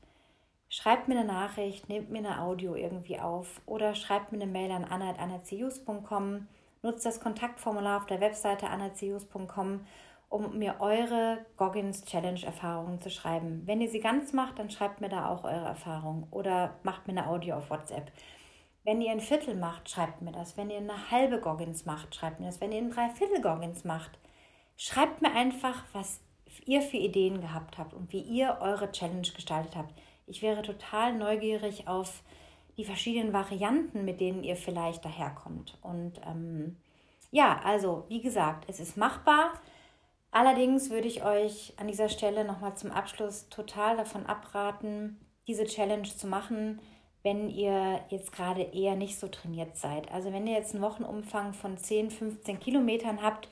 [0.69, 4.71] Schreibt mir eine Nachricht, nehmt mir eine Audio irgendwie auf oder schreibt mir eine Mail
[4.71, 6.47] an anna.anna.com
[6.81, 9.85] Nutzt das Kontaktformular auf der Webseite anaceus.com,
[10.29, 13.63] um mir eure Goggins Challenge Erfahrungen zu schreiben.
[13.65, 17.13] Wenn ihr sie ganz macht, dann schreibt mir da auch eure Erfahrungen oder macht mir
[17.13, 18.11] eine Audio auf WhatsApp.
[18.83, 20.55] Wenn ihr ein Viertel macht, schreibt mir das.
[20.55, 22.61] Wenn ihr eine halbe Goggins macht, schreibt mir das.
[22.61, 24.17] Wenn ihr ein Dreiviertel Goggins macht,
[24.77, 26.21] schreibt mir einfach, was
[26.65, 29.93] ihr für Ideen gehabt habt und wie ihr eure Challenge gestaltet habt.
[30.25, 32.23] Ich wäre total neugierig auf
[32.77, 35.77] die verschiedenen Varianten, mit denen ihr vielleicht daherkommt.
[35.81, 36.77] Und ähm,
[37.31, 39.53] ja, also wie gesagt, es ist machbar.
[40.31, 46.07] Allerdings würde ich euch an dieser Stelle nochmal zum Abschluss total davon abraten, diese Challenge
[46.07, 46.79] zu machen,
[47.23, 50.11] wenn ihr jetzt gerade eher nicht so trainiert seid.
[50.11, 53.49] Also wenn ihr jetzt einen Wochenumfang von 10, 15 Kilometern habt,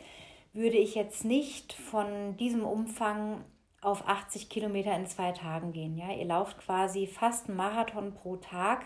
[0.53, 3.43] würde ich jetzt nicht von diesem Umfang
[3.85, 5.95] auf 80 Kilometer in zwei Tagen gehen.
[5.95, 6.11] Ja?
[6.11, 8.85] Ihr lauft quasi fast einen Marathon pro Tag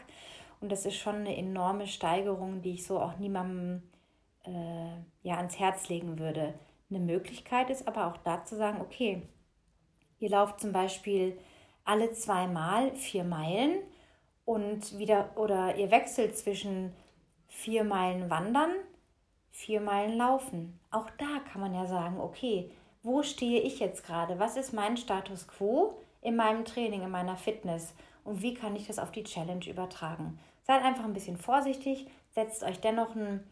[0.60, 3.84] und das ist schon eine enorme Steigerung, die ich so auch niemandem
[4.43, 6.54] äh, ja, ans Herz legen würde.
[6.89, 9.22] Eine Möglichkeit ist aber auch da zu sagen, okay,
[10.20, 11.39] ihr lauft zum Beispiel
[11.86, 13.80] alle zwei Mal vier Meilen
[14.43, 16.93] und wieder oder ihr wechselt zwischen
[17.47, 18.72] vier Meilen wandern,
[19.52, 20.80] vier Meilen laufen.
[20.91, 22.72] Auch da kann man ja sagen, okay,
[23.02, 24.39] wo stehe ich jetzt gerade?
[24.39, 27.93] Was ist mein Status quo in meinem Training, in meiner Fitness?
[28.24, 30.39] Und wie kann ich das auf die Challenge übertragen?
[30.64, 33.43] Seid einfach ein bisschen vorsichtig, setzt euch dennoch ein,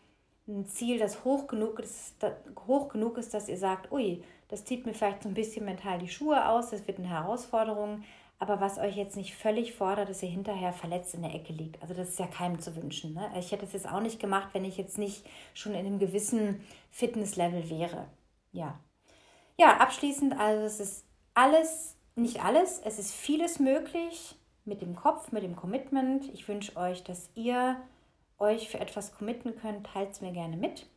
[0.48, 2.34] ein Ziel, das hoch genug, ist, das
[2.68, 6.00] hoch genug ist, dass ihr sagt, ui, das zieht mir vielleicht so ein bisschen mental
[6.00, 8.04] die Schuhe aus, das wird eine Herausforderung,
[8.39, 11.82] aber was euch jetzt nicht völlig fordert, dass ihr hinterher verletzt in der Ecke liegt.
[11.82, 13.14] Also das ist ja keinem zu wünschen.
[13.14, 13.32] Ne?
[13.39, 16.62] Ich hätte es jetzt auch nicht gemacht, wenn ich jetzt nicht schon in einem gewissen
[16.91, 18.08] Fitnesslevel wäre.
[18.52, 18.80] Ja.
[19.60, 24.36] Ja, abschließend, also es ist alles, nicht alles, es ist vieles möglich
[24.66, 26.32] mit dem Kopf, mit dem Commitment.
[26.32, 27.76] Ich wünsche euch, dass ihr
[28.38, 30.88] euch für etwas committen könnt, teilt es mir gerne mit.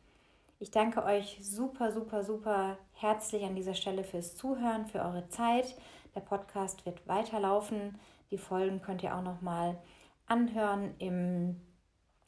[0.59, 5.75] Ich danke euch super, super, super herzlich an dieser Stelle fürs Zuhören, für eure Zeit.
[6.13, 7.97] Der Podcast wird weiterlaufen.
[8.29, 9.75] Die Folgen könnt ihr auch noch mal
[10.27, 11.59] anhören im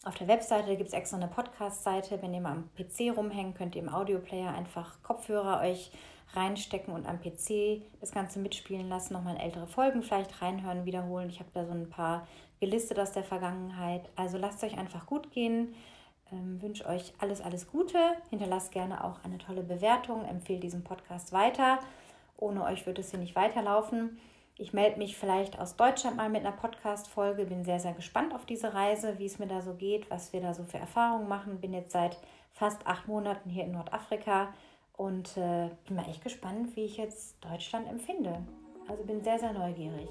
[0.06, 2.22] auf der Webseite gibt es extra eine Podcast-Seite.
[2.22, 5.92] Wenn ihr mal am PC rumhängt, könnt ihr im Audioplayer einfach Kopfhörer euch
[6.36, 11.30] reinstecken und am PC das Ganze mitspielen lassen, nochmal ältere Folgen vielleicht reinhören, wiederholen.
[11.30, 12.28] Ich habe da so ein paar
[12.60, 14.10] gelistet aus der Vergangenheit.
[14.16, 15.76] Also lasst euch einfach gut gehen.
[16.32, 17.98] Ähm, wünsche euch alles, alles Gute.
[18.30, 20.26] Hinterlasst gerne auch eine tolle Bewertung.
[20.26, 21.80] Empfehlt diesen Podcast weiter.
[22.38, 24.18] Ohne euch wird es hier nicht weiterlaufen.
[24.58, 27.46] Ich melde mich vielleicht aus Deutschland mal mit einer Podcast-Folge.
[27.46, 30.42] Bin sehr, sehr gespannt auf diese Reise, wie es mir da so geht, was wir
[30.42, 31.60] da so für Erfahrungen machen.
[31.60, 32.18] Bin jetzt seit
[32.52, 34.54] fast acht Monaten hier in Nordafrika
[34.98, 38.44] und äh, bin mal echt gespannt, wie ich jetzt Deutschland empfinde.
[38.88, 40.10] Also bin sehr, sehr neugierig.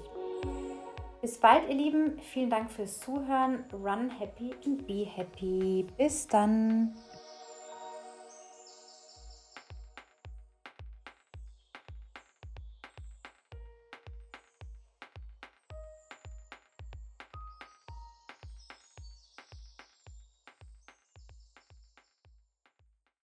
[1.21, 2.19] Bis bald, ihr Lieben.
[2.19, 3.63] Vielen Dank fürs Zuhören.
[3.71, 5.87] Run happy and be happy.
[5.97, 6.95] Bis dann.